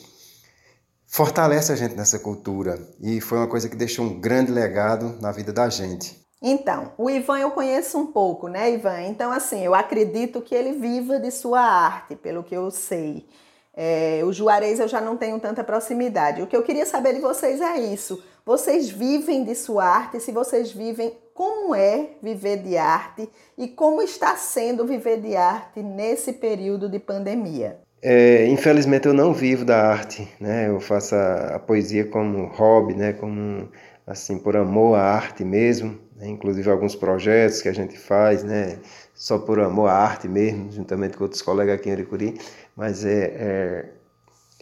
fortalece 1.13 1.71
a 1.71 1.75
gente 1.75 1.93
nessa 1.93 2.17
cultura 2.17 2.75
e 2.99 3.21
foi 3.21 3.37
uma 3.37 3.47
coisa 3.47 3.69
que 3.69 3.75
deixou 3.75 4.03
um 4.03 4.19
grande 4.19 4.51
legado 4.51 5.15
na 5.21 5.31
vida 5.31 5.53
da 5.53 5.69
gente. 5.69 6.19
Então, 6.41 6.91
o 6.97 7.07
Ivan 7.07 7.37
eu 7.37 7.51
conheço 7.51 7.99
um 7.99 8.07
pouco, 8.07 8.47
né, 8.47 8.71
Ivan? 8.71 9.03
Então, 9.03 9.31
assim, 9.31 9.63
eu 9.63 9.75
acredito 9.75 10.41
que 10.41 10.55
ele 10.55 10.71
viva 10.71 11.19
de 11.19 11.29
sua 11.29 11.61
arte, 11.61 12.15
pelo 12.15 12.43
que 12.43 12.55
eu 12.55 12.71
sei. 12.71 13.27
É, 13.75 14.21
o 14.25 14.33
Juarez 14.33 14.79
eu 14.79 14.87
já 14.87 14.99
não 14.99 15.15
tenho 15.15 15.39
tanta 15.39 15.63
proximidade. 15.63 16.41
O 16.41 16.47
que 16.47 16.57
eu 16.57 16.63
queria 16.63 16.85
saber 16.85 17.13
de 17.13 17.21
vocês 17.21 17.61
é 17.61 17.77
isso. 17.77 18.21
Vocês 18.43 18.89
vivem 18.89 19.43
de 19.43 19.53
sua 19.53 19.85
arte? 19.85 20.19
Se 20.19 20.31
vocês 20.31 20.71
vivem, 20.71 21.15
como 21.35 21.75
é 21.75 22.09
viver 22.23 22.57
de 22.57 22.75
arte 22.75 23.29
e 23.55 23.67
como 23.67 24.01
está 24.01 24.35
sendo 24.35 24.83
viver 24.83 25.21
de 25.21 25.35
arte 25.35 25.83
nesse 25.83 26.33
período 26.33 26.89
de 26.89 26.97
pandemia? 26.97 27.79
É, 28.05 28.45
infelizmente 28.47 29.07
eu 29.07 29.13
não 29.13 29.33
vivo 29.33 29.63
da 29.63 29.81
arte, 29.81 30.27
né? 30.37 30.67
Eu 30.67 30.81
faço 30.81 31.15
a, 31.15 31.55
a, 31.55 31.59
poesia 31.59 32.05
como 32.05 32.47
hobby, 32.47 32.93
né? 32.95 33.13
Como 33.13 33.69
assim 34.05 34.37
por 34.37 34.57
amor 34.57 34.95
à 34.95 35.03
arte 35.03 35.45
mesmo, 35.45 35.97
né? 36.17 36.27
inclusive 36.27 36.69
alguns 36.69 36.95
projetos 36.95 37.61
que 37.61 37.69
a 37.69 37.73
gente 37.73 37.97
faz, 37.97 38.43
né? 38.43 38.77
Só 39.15 39.39
por 39.39 39.57
amor 39.57 39.87
à 39.89 39.93
arte 39.93 40.27
mesmo, 40.27 40.69
juntamente 40.69 41.15
com 41.15 41.23
outros 41.23 41.41
colegas 41.41 41.75
aqui 41.75 41.87
em 41.87 41.93
Aricuri, 41.93 42.37
mas 42.75 43.05
é, 43.05 43.31
é 43.37 43.85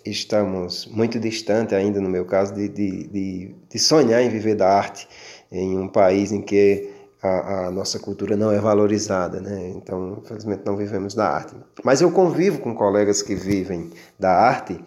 estamos 0.05 0.85
muito 0.85 1.19
distante 1.19 1.73
ainda, 1.73 1.99
no 1.99 2.09
meu 2.09 2.25
caso, 2.25 2.53
de, 2.53 2.67
de, 2.67 3.07
de, 3.07 3.55
de, 3.69 3.79
sonhar 3.79 4.21
em 4.21 4.29
viver 4.29 4.55
da 4.55 4.67
arte 4.69 5.07
em 5.51 5.77
um 5.77 5.87
país 5.87 6.31
em 6.31 6.41
que 6.41 6.89
a, 7.21 7.67
a, 7.67 7.71
nossa 7.71 7.99
cultura 7.99 8.35
não 8.35 8.51
é 8.51 8.59
valorizada, 8.59 9.39
né? 9.39 9.69
Então, 9.75 10.21
infelizmente, 10.23 10.63
não 10.65 10.75
vivemos 10.75 11.13
da 11.13 11.27
arte. 11.27 11.55
Mas 11.83 12.01
eu 12.01 12.11
convivo 12.11 12.59
com 12.59 12.73
colegas 12.73 13.21
que 13.21 13.35
vivem 13.35 13.91
da 14.17 14.31
arte 14.31 14.79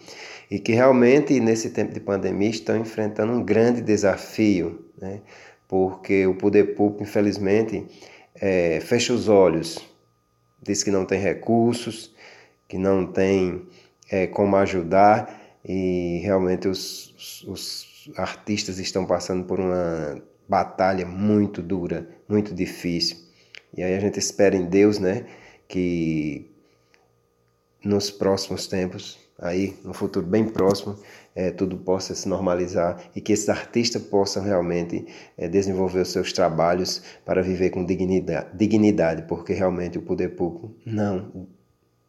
e 0.51 0.59
que 0.59 0.73
realmente, 0.73 1.39
nesse 1.39 1.69
tempo 1.69 1.93
de 1.93 1.99
pandemia, 1.99 2.49
estão 2.49 2.77
enfrentando 2.77 3.31
um 3.31 3.43
grande 3.43 3.81
desafio, 3.81 4.85
né? 5.01 5.21
Porque 5.67 6.27
o 6.27 6.35
poder 6.35 6.75
público, 6.75 7.03
infelizmente, 7.03 7.87
é, 8.35 8.79
fecha 8.81 9.13
os 9.13 9.29
olhos, 9.29 9.79
diz 10.61 10.83
que 10.83 10.91
não 10.91 11.05
tem 11.05 11.19
recursos, 11.19 12.13
que 12.67 12.77
não 12.77 13.05
tem 13.05 13.65
é, 14.11 14.27
como 14.27 14.55
ajudar 14.57 15.41
e 15.63 16.19
realmente 16.23 16.67
os, 16.67 17.43
os 17.47 18.11
artistas 18.17 18.77
estão 18.77 19.05
passando 19.05 19.45
por 19.45 19.59
uma 19.59 20.21
batalha 20.47 21.05
muito 21.05 21.61
dura, 21.61 22.07
muito 22.27 22.53
difícil. 22.53 23.17
E 23.75 23.83
aí 23.83 23.95
a 23.95 23.99
gente 23.99 24.19
espera 24.19 24.55
em 24.55 24.65
Deus, 24.65 24.99
né, 24.99 25.25
que 25.67 26.49
nos 27.83 28.09
próximos 28.09 28.67
tempos, 28.67 29.19
aí 29.37 29.77
no 29.83 29.93
futuro 29.93 30.25
bem 30.25 30.47
próximo, 30.47 30.97
é, 31.35 31.51
tudo 31.51 31.77
possa 31.77 32.15
se 32.15 32.27
normalizar 32.27 33.11
e 33.15 33.19
que 33.19 33.33
esses 33.33 33.49
artistas 33.49 34.01
possam 34.01 34.41
realmente 34.41 35.05
é, 35.37 35.47
desenvolver 35.47 36.01
os 36.01 36.11
seus 36.11 36.31
trabalhos 36.31 37.01
para 37.25 37.43
viver 37.43 37.69
com 37.71 37.83
dignidade, 37.83 38.47
dignidade, 38.53 39.23
porque 39.23 39.53
realmente 39.53 39.97
o 39.97 40.01
poder 40.01 40.29
público 40.29 40.73
não 40.85 41.47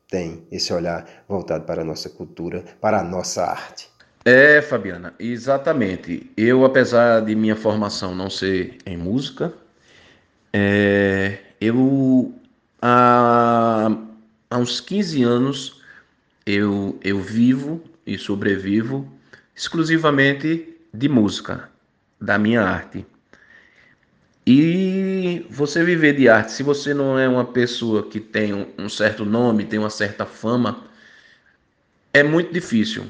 tem 0.09 0.46
esse 0.53 0.72
olhar 0.72 1.25
voltado 1.29 1.64
para 1.64 1.83
a 1.83 1.85
nossa 1.85 2.09
cultura, 2.09 2.64
para 2.81 3.01
a 3.01 3.03
nossa 3.03 3.44
arte. 3.44 3.95
É, 4.26 4.60
Fabiana, 4.60 5.14
exatamente. 5.20 6.28
Eu, 6.36 6.64
apesar 6.64 7.20
de 7.20 7.36
minha 7.36 7.54
formação 7.54 8.12
não 8.12 8.28
ser 8.28 8.76
em 8.84 8.96
música, 8.96 9.54
é, 10.52 11.38
eu 11.60 12.34
há, 12.82 13.88
há 14.50 14.58
uns 14.58 14.80
15 14.80 15.22
anos 15.22 15.80
eu, 16.44 16.98
eu 17.04 17.20
vivo 17.20 17.80
e 18.04 18.18
sobrevivo 18.18 19.08
exclusivamente 19.54 20.76
de 20.92 21.08
música, 21.08 21.70
da 22.20 22.36
minha 22.36 22.62
arte. 22.62 23.06
E 24.44 25.46
você 25.48 25.84
viver 25.84 26.16
de 26.16 26.28
arte, 26.28 26.50
se 26.50 26.64
você 26.64 26.92
não 26.92 27.16
é 27.16 27.28
uma 27.28 27.44
pessoa 27.44 28.02
que 28.02 28.18
tem 28.18 28.52
um, 28.76 28.88
certo 28.88 29.24
nome, 29.24 29.66
tem 29.66 29.78
uma 29.78 29.90
certa 29.90 30.26
fama, 30.26 30.84
é 32.12 32.24
muito 32.24 32.52
difícil. 32.52 33.06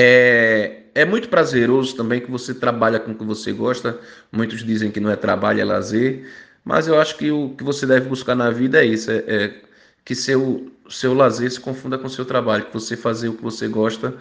É, 0.00 0.82
é 0.94 1.04
muito 1.04 1.28
prazeroso 1.28 1.96
também 1.96 2.20
que 2.20 2.30
você 2.30 2.54
trabalha 2.54 3.00
com 3.00 3.10
o 3.10 3.14
que 3.16 3.24
você 3.24 3.52
gosta. 3.52 3.98
Muitos 4.30 4.62
dizem 4.62 4.92
que 4.92 5.00
não 5.00 5.10
é 5.10 5.16
trabalho, 5.16 5.60
é 5.60 5.64
lazer. 5.64 6.24
Mas 6.64 6.86
eu 6.86 7.00
acho 7.00 7.16
que 7.16 7.32
o 7.32 7.50
que 7.50 7.64
você 7.64 7.84
deve 7.84 8.08
buscar 8.08 8.36
na 8.36 8.48
vida 8.48 8.80
é 8.80 8.86
isso: 8.86 9.10
é, 9.10 9.24
é 9.26 9.54
que 10.04 10.14
seu, 10.14 10.70
seu 10.88 11.14
lazer 11.14 11.50
se 11.50 11.58
confunda 11.58 11.98
com 11.98 12.08
seu 12.08 12.24
trabalho, 12.24 12.66
que 12.66 12.72
você 12.72 12.96
fazer 12.96 13.28
o 13.28 13.34
que 13.34 13.42
você 13.42 13.66
gosta 13.66 14.14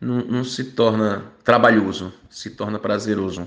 não, 0.00 0.24
não 0.24 0.44
se 0.44 0.64
torna 0.64 1.24
trabalhoso, 1.44 2.12
se 2.28 2.50
torna 2.50 2.80
prazeroso. 2.80 3.46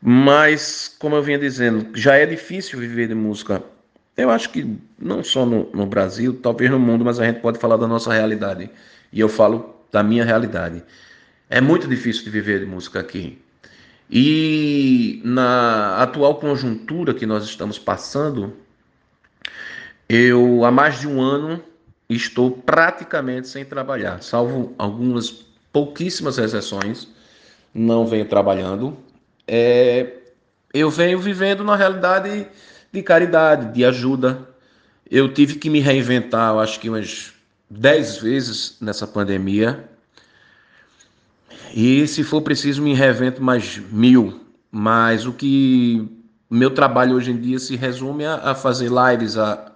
Mas, 0.00 0.92
como 0.98 1.14
eu 1.14 1.22
vinha 1.22 1.38
dizendo, 1.38 1.96
já 1.96 2.16
é 2.16 2.26
difícil 2.26 2.80
viver 2.80 3.06
de 3.06 3.14
música. 3.14 3.62
Eu 4.16 4.30
acho 4.30 4.50
que 4.50 4.76
não 4.98 5.22
só 5.22 5.46
no, 5.46 5.70
no, 5.72 5.86
Brasil, 5.86 6.34
talvez 6.42 6.68
no 6.68 6.80
mundo, 6.80 7.04
mas 7.04 7.20
a 7.20 7.24
gente 7.24 7.40
pode 7.40 7.58
falar 7.60 7.76
da 7.76 7.86
nossa 7.86 8.12
realidade. 8.12 8.68
E 9.12 9.20
eu 9.20 9.28
falo 9.28 9.71
da 9.92 10.02
minha 10.02 10.24
realidade. 10.24 10.82
É 11.48 11.60
muito 11.60 11.86
difícil 11.86 12.24
de 12.24 12.30
viver 12.30 12.60
de 12.60 12.66
música 12.66 12.98
aqui. 12.98 13.38
E 14.10 15.20
na 15.24 15.98
atual 16.02 16.36
conjuntura 16.36 17.14
que 17.14 17.26
nós 17.26 17.44
estamos 17.44 17.78
passando, 17.78 18.54
eu 20.08 20.64
há 20.64 20.70
mais 20.70 20.98
de 20.98 21.06
um 21.06 21.20
ano 21.20 21.62
estou 22.08 22.50
praticamente 22.50 23.48
sem 23.48 23.64
trabalhar, 23.64 24.22
salvo 24.22 24.74
algumas 24.76 25.30
pouquíssimas 25.72 26.36
exceções, 26.36 27.08
não 27.72 28.06
venho 28.06 28.26
trabalhando 28.26 28.98
é, 29.46 30.14
eu 30.72 30.90
venho 30.90 31.18
vivendo 31.18 31.64
na 31.64 31.76
realidade 31.76 32.46
de 32.90 33.02
caridade, 33.02 33.74
de 33.74 33.84
ajuda. 33.84 34.48
Eu 35.10 35.32
tive 35.32 35.56
que 35.56 35.68
me 35.68 35.80
reinventar, 35.80 36.52
eu 36.52 36.60
acho 36.60 36.80
que 36.80 36.88
umas 36.88 37.32
dez 37.78 38.18
vezes 38.18 38.76
nessa 38.80 39.06
pandemia. 39.06 39.88
E 41.74 42.06
se 42.06 42.22
for 42.22 42.42
preciso, 42.42 42.82
me 42.82 42.94
reinvento 42.94 43.42
mais 43.42 43.78
mil. 43.90 44.40
Mas 44.70 45.26
o 45.26 45.32
que 45.32 46.08
meu 46.48 46.70
trabalho 46.70 47.16
hoje 47.16 47.30
em 47.30 47.40
dia 47.40 47.58
se 47.58 47.76
resume 47.76 48.24
a, 48.24 48.50
a 48.50 48.54
fazer 48.54 48.90
lives, 48.90 49.36
a, 49.38 49.72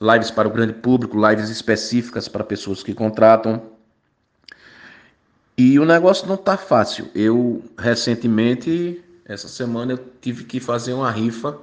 lives 0.00 0.30
para 0.30 0.48
o 0.48 0.50
grande 0.50 0.74
público, 0.74 1.18
lives 1.28 1.50
específicas 1.50 2.28
para 2.28 2.44
pessoas 2.44 2.82
que 2.82 2.94
contratam. 2.94 3.62
E 5.56 5.78
o 5.78 5.84
negócio 5.84 6.26
não 6.26 6.34
está 6.34 6.56
fácil. 6.56 7.08
Eu 7.14 7.64
recentemente, 7.78 9.02
essa 9.24 9.48
semana, 9.48 9.92
eu 9.92 10.12
tive 10.20 10.44
que 10.44 10.60
fazer 10.60 10.92
uma 10.92 11.10
rifa 11.10 11.56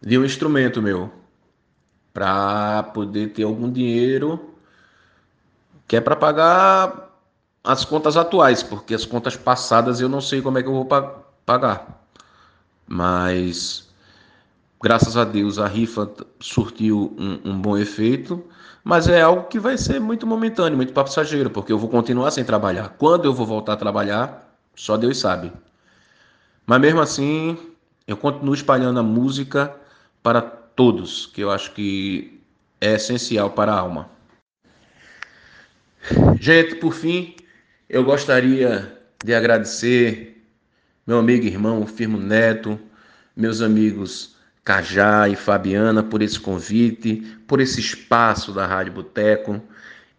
de 0.00 0.18
um 0.18 0.24
instrumento 0.24 0.82
meu 0.82 1.10
para 2.12 2.82
poder 2.94 3.30
ter 3.30 3.44
algum 3.44 3.70
dinheiro 3.70 4.51
que 5.92 5.96
é 5.96 6.00
para 6.00 6.16
pagar 6.16 7.10
as 7.62 7.84
contas 7.84 8.16
atuais, 8.16 8.62
porque 8.62 8.94
as 8.94 9.04
contas 9.04 9.36
passadas 9.36 10.00
eu 10.00 10.08
não 10.08 10.22
sei 10.22 10.40
como 10.40 10.56
é 10.56 10.62
que 10.62 10.68
eu 10.70 10.72
vou 10.72 10.88
pagar. 11.44 12.02
Mas 12.88 13.90
graças 14.82 15.18
a 15.18 15.24
Deus 15.24 15.58
a 15.58 15.66
rifa 15.66 16.10
surtiu 16.40 17.14
um, 17.18 17.50
um 17.50 17.60
bom 17.60 17.76
efeito 17.76 18.42
mas 18.82 19.06
é 19.06 19.20
algo 19.20 19.42
que 19.48 19.60
vai 19.60 19.76
ser 19.76 20.00
muito 20.00 20.26
momentâneo, 20.26 20.78
muito 20.78 20.94
passageiro, 20.94 21.50
porque 21.50 21.70
eu 21.70 21.78
vou 21.78 21.90
continuar 21.90 22.30
sem 22.30 22.42
trabalhar. 22.42 22.94
Quando 22.96 23.26
eu 23.26 23.34
vou 23.34 23.44
voltar 23.44 23.74
a 23.74 23.76
trabalhar, 23.76 24.50
só 24.74 24.96
Deus 24.96 25.18
sabe. 25.18 25.52
Mas 26.64 26.80
mesmo 26.80 27.02
assim, 27.02 27.58
eu 28.06 28.16
continuo 28.16 28.54
espalhando 28.54 28.98
a 28.98 29.02
música 29.02 29.76
para 30.22 30.40
todos, 30.40 31.26
que 31.26 31.42
eu 31.42 31.50
acho 31.50 31.72
que 31.72 32.40
é 32.80 32.94
essencial 32.94 33.50
para 33.50 33.74
a 33.74 33.78
alma. 33.78 34.08
Gente, 36.44 36.74
por 36.74 36.92
fim, 36.92 37.36
eu 37.88 38.02
gostaria 38.02 38.98
de 39.24 39.32
agradecer 39.32 40.42
meu 41.06 41.20
amigo 41.20 41.44
e 41.44 41.48
irmão 41.48 41.86
Firmo 41.86 42.18
Neto, 42.18 42.80
meus 43.36 43.62
amigos 43.62 44.34
Cajá 44.64 45.28
e 45.28 45.36
Fabiana 45.36 46.02
por 46.02 46.20
esse 46.20 46.40
convite, 46.40 47.22
por 47.46 47.60
esse 47.60 47.78
espaço 47.78 48.50
da 48.52 48.66
Rádio 48.66 48.92
Boteco. 48.92 49.62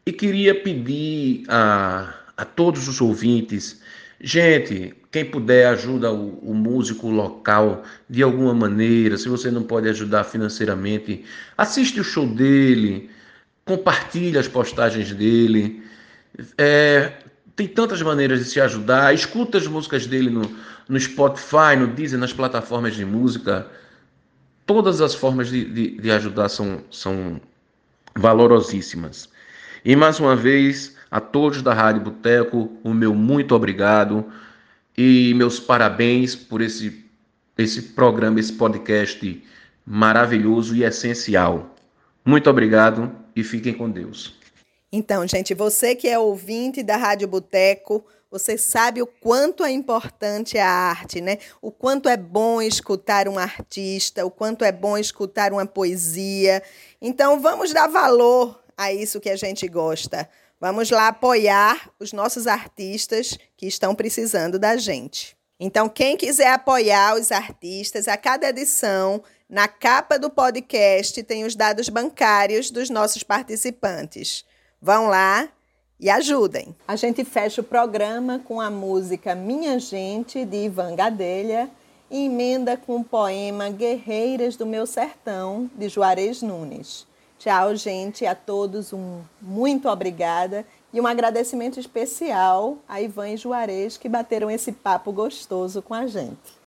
E 0.06 0.14
queria 0.14 0.56
pedir 0.56 1.44
a, 1.50 2.14
a 2.38 2.46
todos 2.46 2.88
os 2.88 3.02
ouvintes, 3.02 3.82
gente, 4.22 4.96
quem 5.12 5.26
puder 5.26 5.68
ajuda 5.68 6.10
o, 6.10 6.40
o, 6.42 6.54
músico 6.54 7.10
local 7.10 7.84
de 8.10 8.24
alguma 8.24 8.54
maneira. 8.54 9.18
Se 9.18 9.28
você 9.28 9.52
não 9.52 9.64
pode 9.64 9.90
ajudar 9.90 10.24
financeiramente, 10.24 11.26
assiste 11.58 12.00
o 12.00 12.04
show 12.04 12.26
dele, 12.26 13.10
compartilhe 13.66 14.38
as 14.38 14.48
postagens 14.48 15.12
dele. 15.12 15.83
É, 16.58 17.14
tem 17.56 17.68
tantas 17.68 18.02
maneiras 18.02 18.40
de 18.40 18.46
se 18.46 18.60
ajudar. 18.60 19.14
Escuta 19.14 19.58
as 19.58 19.68
músicas 19.68 20.06
dele 20.06 20.30
no, 20.30 20.42
no 20.88 21.00
Spotify, 21.00 21.76
no 21.78 21.88
Deezer, 21.88 22.20
nas 22.20 22.34
plataformas 22.34 22.96
de 22.96 23.06
música 23.06 23.70
todas 24.66 25.02
as 25.02 25.14
formas 25.14 25.50
de, 25.50 25.66
de, 25.66 25.98
de 25.98 26.12
ajudar 26.12 26.50
são, 26.50 26.84
são 26.90 27.40
valorosíssimas. 28.16 29.30
E 29.84 29.96
mais 29.96 30.20
uma 30.20 30.36
vez, 30.36 30.96
a 31.12 31.20
todos 31.20 31.62
da 31.62 31.74
Rádio 31.74 32.02
Boteco, 32.02 32.72
o 32.84 32.94
meu 32.94 33.14
muito 33.14 33.54
obrigado 33.54 34.26
e 34.98 35.34
meus 35.36 35.60
parabéns 35.60 36.36
por 36.36 36.62
esse, 36.62 37.06
esse 37.58 37.82
programa, 37.94 38.40
esse 38.40 38.54
podcast 38.54 39.44
maravilhoso 39.86 40.76
e 40.76 40.84
essencial. 40.84 41.76
Muito 42.24 42.50
obrigado 42.50 43.12
e 43.36 43.44
fiquem 43.44 43.74
com 43.74 43.90
Deus. 43.90 44.43
Então, 44.96 45.28
gente, 45.28 45.56
você 45.56 45.96
que 45.96 46.08
é 46.08 46.20
ouvinte 46.20 46.84
da 46.84 46.96
Rádio 46.96 47.28
Boteco, 47.28 48.06
você 48.30 48.60
sabe 48.60 49.02
o 49.02 49.08
quanto 49.08 49.66
é 49.66 49.72
importante 49.72 50.56
a 50.60 50.70
arte, 50.70 51.20
né? 51.20 51.40
O 51.60 51.72
quanto 51.72 52.08
é 52.08 52.16
bom 52.16 52.62
escutar 52.62 53.28
um 53.28 53.40
artista, 53.40 54.24
o 54.24 54.30
quanto 54.30 54.64
é 54.64 54.72
bom 54.72 54.96
escutar 54.96 55.52
uma 55.52 55.66
poesia. 55.66 56.62
Então, 57.02 57.40
vamos 57.40 57.74
dar 57.74 57.88
valor 57.88 58.64
a 58.78 58.94
isso 58.94 59.20
que 59.20 59.32
a 59.32 59.36
gente 59.36 59.68
gosta. 59.68 60.30
Vamos 60.62 60.92
lá 60.92 61.08
apoiar 61.08 61.90
os 62.00 62.14
nossos 62.14 62.46
artistas 62.46 63.36
que 63.58 63.66
estão 63.66 63.96
precisando 63.96 64.60
da 64.60 64.78
gente. 64.78 65.36
Então, 65.60 65.90
quem 65.90 66.16
quiser 66.16 66.54
apoiar 66.54 67.16
os 67.16 67.32
artistas, 67.32 68.08
a 68.08 68.16
cada 68.16 68.50
edição, 68.50 69.24
na 69.50 69.68
capa 69.68 70.20
do 70.20 70.30
podcast, 70.30 71.24
tem 71.24 71.46
os 71.46 71.56
dados 71.56 71.90
bancários 71.90 72.70
dos 72.70 72.92
nossos 72.92 73.24
participantes. 73.24 74.46
Vão 74.84 75.08
lá 75.08 75.48
e 75.98 76.10
ajudem. 76.10 76.76
A 76.86 76.98
gente 76.98 77.24
fecha 77.24 77.62
o 77.62 77.64
programa 77.64 78.40
com 78.40 78.60
a 78.60 78.70
música 78.70 79.34
Minha 79.34 79.80
Gente, 79.80 80.44
de 80.44 80.66
Ivan 80.66 80.94
Gadelha, 80.94 81.70
e 82.12 82.26
emenda 82.26 82.76
com 82.76 82.98
o 82.98 83.04
poema 83.04 83.70
Guerreiras 83.70 84.58
do 84.58 84.66
Meu 84.66 84.86
Sertão, 84.86 85.72
de 85.74 85.88
Juarez 85.88 86.42
Nunes. 86.42 87.08
Tchau, 87.40 87.74
gente, 87.78 88.26
a 88.26 88.36
todos 88.36 88.92
um 88.92 89.22
muito 89.42 89.88
obrigada 89.88 90.66
e 90.92 91.00
um 91.00 91.08
agradecimento 91.08 91.80
especial 91.80 92.78
a 92.86 93.00
Ivan 93.00 93.30
e 93.30 93.38
Juarez 93.38 93.96
que 93.96 94.10
bateram 94.10 94.52
esse 94.52 94.74
papo 94.74 95.14
gostoso 95.14 95.82
com 95.82 95.94
a 95.94 96.08
gente. 96.08 96.63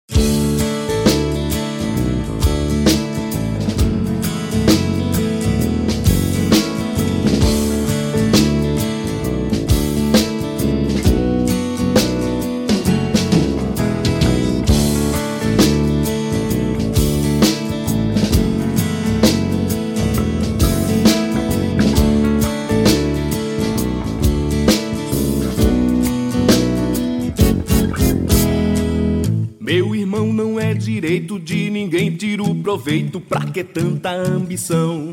Direito 30.85 31.39
de 31.39 31.67
ninguém 31.71 32.11
tira 32.11 32.43
o 32.43 32.53
proveito, 32.53 33.19
pra 33.19 33.41
que 33.41 33.63
tanta 33.63 34.11
ambição? 34.11 35.11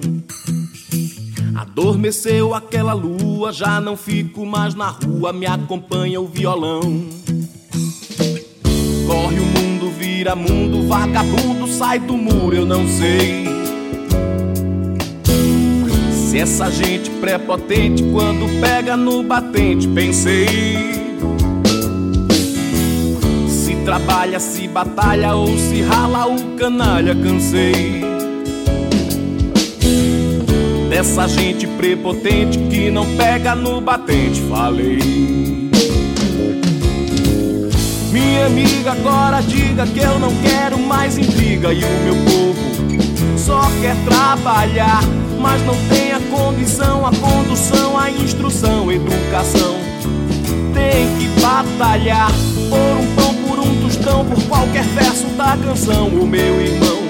Adormeceu 1.55 2.53
aquela 2.53 2.93
lua, 2.93 3.51
já 3.55 3.81
não 3.81 3.97
fico 3.97 4.45
mais 4.45 4.75
na 4.75 4.91
rua, 4.91 5.33
me 5.33 5.47
acompanha 5.47 6.21
o 6.21 6.29
violão. 6.29 6.83
Corre 9.07 9.41
o 9.41 9.47
mundo, 9.47 9.91
vira 9.99 10.37
mundo, 10.37 10.87
vagabundo, 10.87 11.67
sai 11.67 11.99
do 11.99 12.19
muro, 12.19 12.55
eu 12.55 12.67
não 12.67 12.87
sei. 12.87 13.47
Se 16.13 16.39
essa 16.39 16.71
gente 16.71 17.09
prepotente, 17.13 18.03
quando 18.13 18.61
pega 18.61 18.95
no 18.95 19.23
batente, 19.23 19.89
pensei 19.89 21.02
trabalha, 23.85 24.39
se 24.39 24.69
batalha 24.69 25.35
ou 25.35 25.57
se 25.59 25.83
rala 25.83 26.27
o 26.27 26.57
canalha, 26.57 27.15
cansei. 27.15 28.03
Dessa 30.89 31.27
gente 31.27 31.67
prepotente 31.67 32.59
que 32.59 32.91
não 32.91 33.07
pega 33.17 33.55
no 33.55 33.81
batente, 33.81 34.41
falei. 34.43 34.99
Minha 38.13 38.47
amiga, 38.47 38.93
agora 38.93 39.41
diga 39.41 39.87
que 39.87 40.01
eu 40.01 40.19
não 40.19 40.31
quero 40.43 40.79
mais 40.79 41.17
intriga 41.17 41.73
e 41.73 41.83
o 41.83 41.89
meu 42.05 42.15
povo 42.25 42.63
só 43.39 43.63
quer 43.81 43.97
trabalhar, 44.05 45.03
mas 45.41 45.61
não 45.67 45.75
tem 45.89 46.13
a 46.13 46.21
condição, 46.31 47.07
a 47.07 47.11
condução, 47.11 47.99
a 47.99 48.11
instrução, 48.11 48.93
educação. 48.93 49.77
Tem 50.73 51.07
que 51.19 51.41
batalhar 51.41 52.31
por 52.71 52.99
um 53.01 53.15
pão 53.17 53.32
por 53.99 54.43
qualquer 54.45 54.85
verso 54.85 55.27
da 55.37 55.57
canção. 55.57 56.09
O 56.09 56.27
meu 56.27 56.61
irmão 56.61 57.03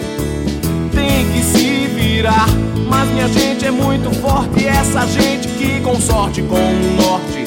tem 0.92 1.30
que 1.32 1.42
se 1.42 1.86
virar. 1.88 2.46
Mas 2.88 3.08
minha 3.10 3.28
gente 3.28 3.64
é 3.66 3.70
muito 3.70 4.10
forte. 4.20 4.66
Essa 4.66 5.06
gente 5.06 5.48
que 5.48 5.80
com 5.80 6.00
sorte, 6.00 6.42
com 6.42 6.56
o 6.56 6.96
norte, 6.96 7.44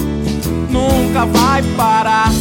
nunca 0.70 1.26
vai 1.26 1.62
parar. 1.78 2.32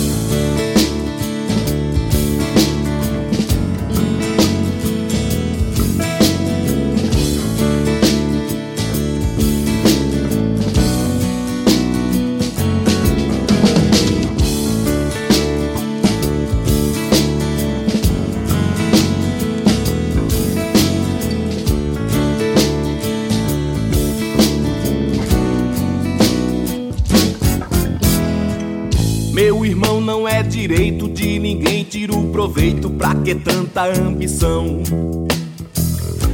Proveito, 32.34 32.90
pra 32.90 33.14
que 33.14 33.32
tanta 33.32 33.84
ambição? 33.84 34.82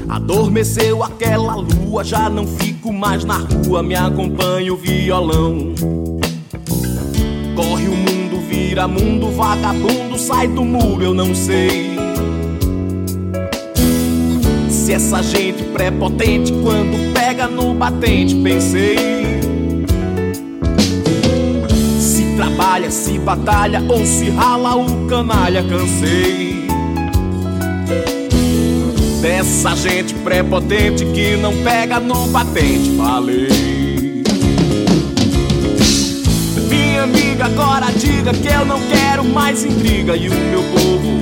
Adormeceu 0.09 1.03
aquela 1.03 1.57
lua, 1.57 2.03
já 2.03 2.27
não 2.31 2.47
fico 2.47 2.91
mais 2.91 3.23
na 3.23 3.37
rua, 3.37 3.83
me 3.83 3.95
acompanha 3.95 4.73
o 4.73 4.79
violão. 4.79 5.75
Corre 7.55 7.87
o 7.87 7.95
mundo, 7.95 8.41
vira 8.49 8.89
mundo, 8.89 9.31
vagabundo, 9.31 10.19
sai 10.19 10.49
do 10.49 10.65
muro, 10.65 11.03
eu 11.03 11.13
não 11.13 11.35
sei. 11.35 11.91
Se 14.71 14.95
essa 14.95 15.23
gente 15.23 15.63
prepotente, 15.65 16.51
quando 16.63 17.13
pega 17.13 17.47
no 17.47 17.75
batente, 17.75 18.35
pensei. 18.37 19.40
Trabalha, 22.41 22.91
se 22.91 23.19
batalha 23.19 23.85
ou 23.87 24.07
se 24.07 24.31
rala 24.31 24.75
o 24.75 25.07
canalha, 25.07 25.63
cansei. 25.63 26.67
Dessa 29.21 29.77
gente 29.77 30.15
prepotente 30.15 31.05
que 31.05 31.37
não 31.37 31.55
pega 31.63 32.01
no 32.01 32.29
batente, 32.29 32.97
falei. 32.97 34.23
Minha 36.71 37.03
amiga, 37.03 37.45
agora 37.45 37.93
diga 37.93 38.33
que 38.33 38.49
eu 38.49 38.65
não 38.65 38.81
quero 38.89 39.23
mais 39.23 39.63
intriga 39.63 40.17
e 40.17 40.31
o 40.31 40.33
meu 40.33 40.63
povo 40.63 41.21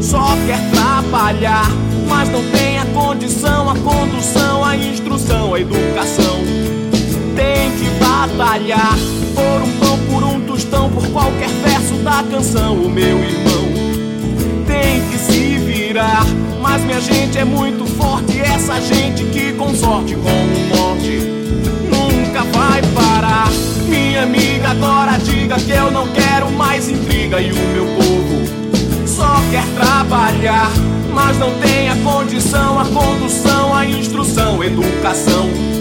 só 0.00 0.36
quer 0.46 0.60
trabalhar, 0.70 1.68
mas 2.08 2.28
não 2.28 2.44
tem 2.50 2.78
a 2.78 2.86
condição, 2.86 3.68
a 3.68 3.74
condução, 3.78 4.64
a 4.64 4.76
instrução, 4.76 5.52
a 5.52 5.60
educação. 5.60 6.38
Tem 7.34 7.72
que 7.72 7.90
batalhar 7.98 8.96
por 9.34 9.62
um 9.62 9.78
pão, 9.78 9.98
por 10.06 10.22
um 10.22 10.43
tostão, 10.54 10.88
por 10.88 11.04
qualquer 11.08 11.48
verso 11.48 11.94
da 12.04 12.22
canção. 12.30 12.76
O 12.76 12.88
meu 12.88 13.18
irmão 13.18 13.64
tem 14.66 15.00
que 15.10 15.18
se 15.18 15.58
virar. 15.58 16.24
Mas 16.60 16.82
minha 16.84 17.00
gente 17.00 17.36
é 17.36 17.44
muito 17.44 17.84
forte, 17.86 18.40
essa 18.40 18.80
gente 18.80 19.24
que 19.24 19.52
com 19.52 19.74
sorte, 19.74 20.14
com 20.14 20.30
o 20.30 20.76
norte, 20.76 21.18
nunca 21.90 22.44
vai 22.56 22.80
parar. 22.94 23.50
Minha 23.88 24.22
amiga, 24.22 24.70
agora 24.70 25.18
diga 25.18 25.56
que 25.56 25.72
eu 25.72 25.90
não 25.90 26.06
quero 26.08 26.50
mais 26.52 26.88
intriga 26.88 27.40
e 27.40 27.52
o 27.52 27.56
meu 27.56 27.86
povo 27.96 29.06
só 29.06 29.42
quer 29.50 29.66
trabalhar. 29.74 30.70
Mas 31.12 31.38
não 31.38 31.52
tem 31.58 31.88
a 31.88 31.96
condição, 31.96 32.78
a 32.78 32.84
condução, 32.86 33.74
a 33.74 33.86
instrução, 33.86 34.62
educação. 34.64 35.73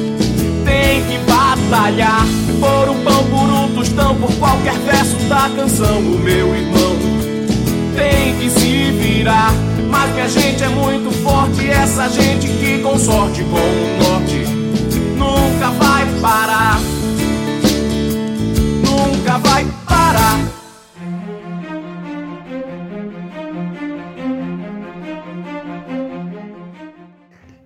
Batalhar 1.74 2.24
por 2.59 2.88
um 2.88 3.03
pão, 3.03 3.24
por 3.24 3.49
um 3.49 3.74
tostão, 3.74 4.15
por 4.17 4.32
qualquer 4.36 4.78
verso 4.82 5.15
da 5.28 5.49
canção. 5.55 5.97
O 6.01 6.19
meu 6.19 6.55
irmão 6.55 6.95
tem 7.95 8.38
que 8.38 8.47
se 8.47 8.91
virar. 8.91 9.51
Mas 9.89 10.13
minha 10.13 10.30
gente 10.30 10.63
é 10.63 10.69
muito 10.69 11.09
forte, 11.24 11.67
Essa 11.67 12.09
gente 12.09 12.47
que 12.47 12.78
com 12.84 12.95
sorte 12.99 13.43
com 13.45 13.57
o 13.57 13.97
norte 14.03 14.45
nunca 15.17 15.71
vai 15.71 16.05
parar. 16.21 16.80
Nunca 18.86 19.39
vai 19.39 19.65
parar. 19.88 20.39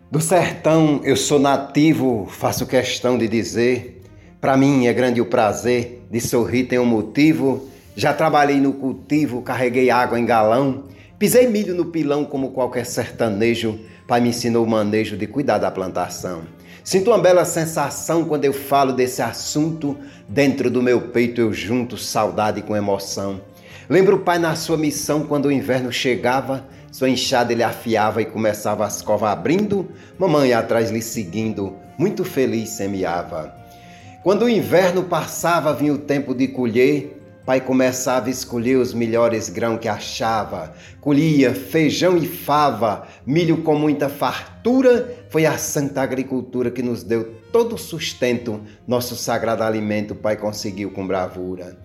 Do 0.10 0.22
sertão 0.22 1.02
eu 1.04 1.18
sou 1.18 1.40
nativo, 1.40 2.26
faço 2.32 2.66
questão 2.66 3.18
de 3.18 3.28
dizer. 3.28 3.97
Para 4.40 4.56
mim 4.56 4.88
é 4.88 4.94
grande 4.94 5.20
o 5.20 5.26
prazer 5.26 6.04
de 6.12 6.20
sorrir, 6.20 6.66
tem 6.66 6.80
um 6.80 6.86
motivo. 6.86 7.68
Já 7.96 8.14
trabalhei 8.14 8.60
no 8.60 8.74
cultivo, 8.74 9.42
carreguei 9.42 9.90
água 9.90 10.20
em 10.20 10.26
galão, 10.26 10.84
pisei 11.18 11.48
milho 11.48 11.74
no 11.74 11.86
pilão 11.86 12.24
como 12.24 12.52
qualquer 12.52 12.86
sertanejo. 12.86 13.80
Pai 14.08 14.22
me 14.22 14.30
ensinou 14.30 14.64
o 14.64 14.70
manejo 14.70 15.18
de 15.18 15.28
cuidar 15.28 15.58
da 15.58 15.72
plantação. 15.72 16.44
Sinto 16.84 17.10
uma 17.10 17.20
bela 17.20 17.44
sensação 17.44 18.24
quando 18.26 18.46
eu 18.46 18.54
falo 18.54 18.94
desse 18.94 19.22
assunto. 19.22 19.98
Dentro 20.30 20.70
do 20.70 20.82
meu 20.82 21.02
peito 21.10 21.42
eu 21.42 21.52
junto 21.52 21.98
saudade 21.98 22.62
com 22.62 22.76
emoção. 22.76 23.42
Lembro 23.90 24.18
o 24.18 24.20
pai 24.20 24.38
na 24.38 24.56
sua 24.56 24.78
missão 24.78 25.26
quando 25.26 25.46
o 25.46 25.52
inverno 25.52 25.92
chegava 25.92 26.66
sua 26.98 27.10
enxada 27.10 27.54
ele 27.54 27.62
afiava 27.62 28.24
e 28.24 28.26
começava 28.26 28.84
as 28.84 29.04
covas 29.04 29.30
abrindo, 29.30 29.88
mamãe 30.18 30.54
atrás 30.54 30.90
lhe 30.90 31.02
seguindo, 31.02 31.76
muito 31.96 32.24
feliz 32.24 32.70
semeava. 32.70 33.54
Quando 34.28 34.44
o 34.44 34.50
inverno 34.50 35.06
passava, 35.06 35.74
vinha 35.74 35.94
o 35.94 35.98
tempo 35.98 36.36
de 36.36 36.50
colher, 36.50 37.18
pai 37.46 37.62
começava 37.62 38.28
a 38.28 38.30
escolher 38.30 38.76
os 38.76 38.94
melhores 38.94 39.48
grãos 39.48 39.80
que 39.80 39.88
achava. 39.88 40.74
Colhia 41.00 41.56
feijão 41.56 42.18
e 42.18 42.28
fava, 42.28 43.08
milho 43.26 43.64
com 43.64 43.76
muita 43.76 44.10
fartura. 44.10 45.16
Foi 45.30 45.46
a 45.46 45.58
santa 45.58 46.02
agricultura 46.02 46.70
que 46.70 46.84
nos 46.84 47.04
deu 47.04 47.36
todo 47.54 47.76
o 47.76 47.78
sustento, 47.78 48.60
nosso 48.86 49.16
sagrado 49.16 49.64
alimento, 49.64 50.14
pai 50.14 50.36
conseguiu 50.36 50.92
com 50.92 51.08
bravura. 51.08 51.78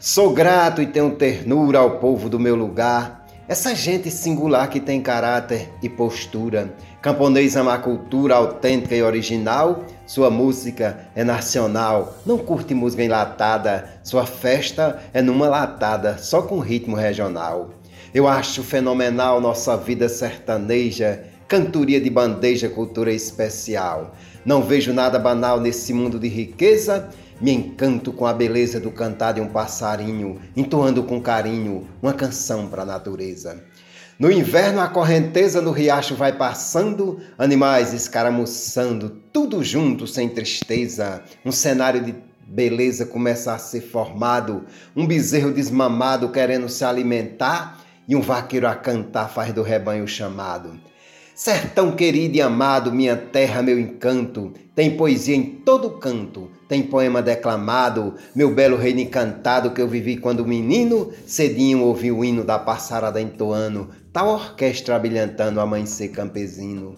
Sou 0.00 0.32
grato 0.32 0.80
e 0.80 0.86
tenho 0.86 1.14
ternura 1.16 1.80
ao 1.80 1.98
povo 1.98 2.30
do 2.30 2.40
meu 2.40 2.56
lugar 2.56 3.25
essa 3.48 3.74
gente 3.74 4.10
singular 4.10 4.68
que 4.68 4.80
tem 4.80 5.00
caráter 5.00 5.70
e 5.80 5.88
postura. 5.88 6.74
Camponês 7.00 7.56
ama 7.56 7.74
a 7.74 7.78
cultura 7.78 8.34
autêntica 8.34 8.94
e 8.94 9.02
original. 9.02 9.84
Sua 10.04 10.28
música 10.30 11.06
é 11.14 11.22
nacional, 11.22 12.16
não 12.26 12.38
curte 12.38 12.74
música 12.74 13.04
enlatada. 13.04 13.88
Sua 14.02 14.26
festa 14.26 15.00
é 15.14 15.22
numa 15.22 15.48
latada, 15.48 16.18
só 16.18 16.42
com 16.42 16.58
ritmo 16.58 16.96
regional. 16.96 17.70
Eu 18.12 18.26
acho 18.26 18.64
fenomenal 18.64 19.40
nossa 19.40 19.76
vida 19.76 20.08
sertaneja, 20.08 21.22
cantoria 21.46 22.00
de 22.00 22.10
bandeja, 22.10 22.68
cultura 22.68 23.12
especial. 23.12 24.14
Não 24.44 24.62
vejo 24.62 24.92
nada 24.92 25.18
banal 25.18 25.60
nesse 25.60 25.92
mundo 25.92 26.18
de 26.18 26.28
riqueza 26.28 27.08
me 27.40 27.52
encanto 27.52 28.12
com 28.12 28.26
a 28.26 28.32
beleza 28.32 28.80
do 28.80 28.90
cantar 28.90 29.32
de 29.32 29.40
um 29.40 29.48
passarinho, 29.48 30.40
entoando 30.56 31.02
com 31.02 31.20
carinho 31.20 31.86
uma 32.02 32.14
canção 32.14 32.66
para 32.66 32.82
a 32.82 32.86
natureza. 32.86 33.62
No 34.18 34.32
inverno, 34.32 34.80
a 34.80 34.88
correnteza 34.88 35.60
no 35.60 35.70
riacho 35.70 36.14
vai 36.14 36.32
passando, 36.32 37.20
animais 37.36 37.92
escaramuçando, 37.92 39.10
tudo 39.30 39.62
junto, 39.62 40.06
sem 40.06 40.30
tristeza. 40.30 41.22
Um 41.44 41.52
cenário 41.52 42.02
de 42.02 42.14
beleza 42.46 43.04
começa 43.04 43.52
a 43.52 43.58
ser 43.58 43.82
formado, 43.82 44.64
um 44.96 45.06
bezerro 45.06 45.52
desmamado 45.52 46.30
querendo 46.30 46.68
se 46.68 46.84
alimentar 46.84 47.78
e 48.08 48.16
um 48.16 48.22
vaqueiro 48.22 48.66
a 48.66 48.74
cantar 48.74 49.28
faz 49.28 49.52
do 49.52 49.62
rebanho 49.62 50.08
chamado. 50.08 50.80
Sertão 51.36 51.92
querido 51.92 52.38
e 52.38 52.40
amado, 52.40 52.90
minha 52.90 53.14
terra, 53.14 53.60
meu 53.60 53.78
encanto, 53.78 54.54
tem 54.74 54.96
poesia 54.96 55.36
em 55.36 55.42
todo 55.44 55.90
canto, 55.90 56.50
tem 56.66 56.82
poema 56.82 57.20
declamado, 57.20 58.14
meu 58.34 58.54
belo 58.54 58.74
reino 58.74 59.00
encantado 59.00 59.70
que 59.72 59.82
eu 59.82 59.86
vivi 59.86 60.16
quando 60.16 60.46
menino, 60.46 61.12
cedinho 61.26 61.82
ouvi 61.82 62.10
o 62.10 62.24
hino 62.24 62.42
da 62.42 62.58
passarada 62.58 63.20
entoando, 63.20 63.90
tal 64.14 64.28
orquestra 64.28 64.98
brilhantando 64.98 65.60
amanhecer 65.60 66.08
campesino. 66.08 66.96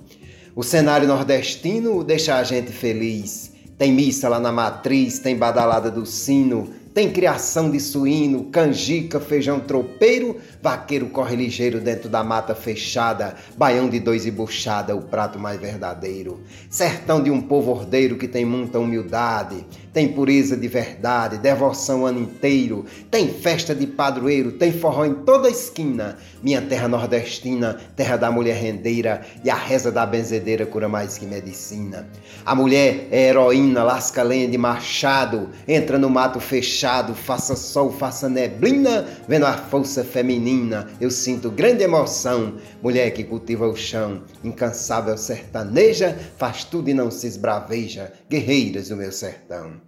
O 0.55 0.62
cenário 0.62 1.09
nordestino 1.09 2.05
deixa 2.05 2.36
a 2.36 2.45
gente 2.45 2.70
feliz, 2.70 3.53
tem 3.76 3.91
missa 3.91 4.28
lá 4.28 4.39
na 4.39 4.53
matriz, 4.53 5.18
tem 5.18 5.36
badalada 5.36 5.91
do 5.91 6.07
sino, 6.07 6.72
tem 6.95 7.12
criação 7.12 7.70
de 7.70 7.78
suíno, 7.78 8.45
canjica, 8.53 9.20
feijão 9.20 9.61
tropeiro, 9.61 10.36
vaqueiro 10.62 11.09
corre 11.09 11.36
ligeiro 11.36 11.80
dentro 11.80 12.09
da 12.09 12.24
mata 12.24 12.54
fechada, 12.54 13.36
baião 13.56 13.88
de 13.88 14.00
dois 14.00 14.26
e 14.26 14.30
buchada, 14.30 14.94
o 14.94 15.02
prato 15.02 15.38
mais 15.38 15.61
verdadeiro. 15.61 16.40
Sertão 16.68 17.22
de 17.22 17.30
um 17.30 17.40
povo 17.40 17.70
ordeiro 17.70 18.16
que 18.16 18.28
tem 18.28 18.44
muita 18.44 18.78
humildade, 18.78 19.64
tem 19.93 20.09
pureza 20.09 20.57
de 20.57 20.68
verdade, 20.68 21.39
devoção 21.39 22.03
o 22.03 22.07
ano 22.07 22.20
inteiro, 22.20 22.84
tem 23.11 23.28
festa 23.28 23.74
de 23.74 23.86
padroeiro, 23.86 24.53
tem 24.53 24.72
forró 24.72 25.05
em 25.05 25.14
toda 25.14 25.49
esquina. 25.49 26.18
Minha 26.43 26.62
terra 26.62 26.89
nordestina, 26.89 27.78
terra 27.97 28.16
da 28.16 28.30
mulher 28.30 28.57
rendeira, 28.57 29.22
e 29.45 29.51
a 29.51 29.57
reza 29.57 29.91
da 29.91 30.07
benzedeira 30.07 30.66
cura 30.66 30.89
mais 30.89 31.18
que 31.18 31.26
medicina. 31.26 32.09
A 32.45 32.55
mulher 32.55 33.09
é 33.11 33.28
heroína, 33.28 33.82
lasca 33.82 34.22
lenha 34.22 34.49
de 34.49 34.57
machado, 34.57 35.51
entra 35.66 35.99
no 35.99 36.09
mato 36.09 36.41
fechado 36.41 37.14
faça 37.14 37.57
sol, 37.57 37.93
faça 37.93 38.28
neblina, 38.28 39.07
vendo 39.28 39.45
a 39.45 39.53
força 39.53 40.05
feminina, 40.05 40.89
eu 41.01 41.11
sinto 41.11 41.51
grande 41.51 41.82
emoção. 41.82 42.55
Mulher 42.82 43.11
que 43.11 43.24
cultiva 43.24 43.66
o 43.66 43.76
chão, 43.76 44.22
incansável 44.43 45.16
sertaneja, 45.16 46.16
faz 46.36 46.64
tudo 46.64 46.89
e 46.89 46.95
não 46.95 47.11
se 47.11 47.26
esbraveja, 47.26 48.12
guerreiras 48.28 48.89
do 48.89 48.97
meu 48.97 49.12
sertão. 49.12 49.88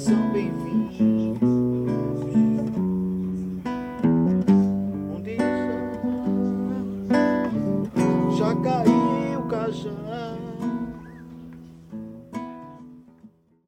zombie 0.00 0.59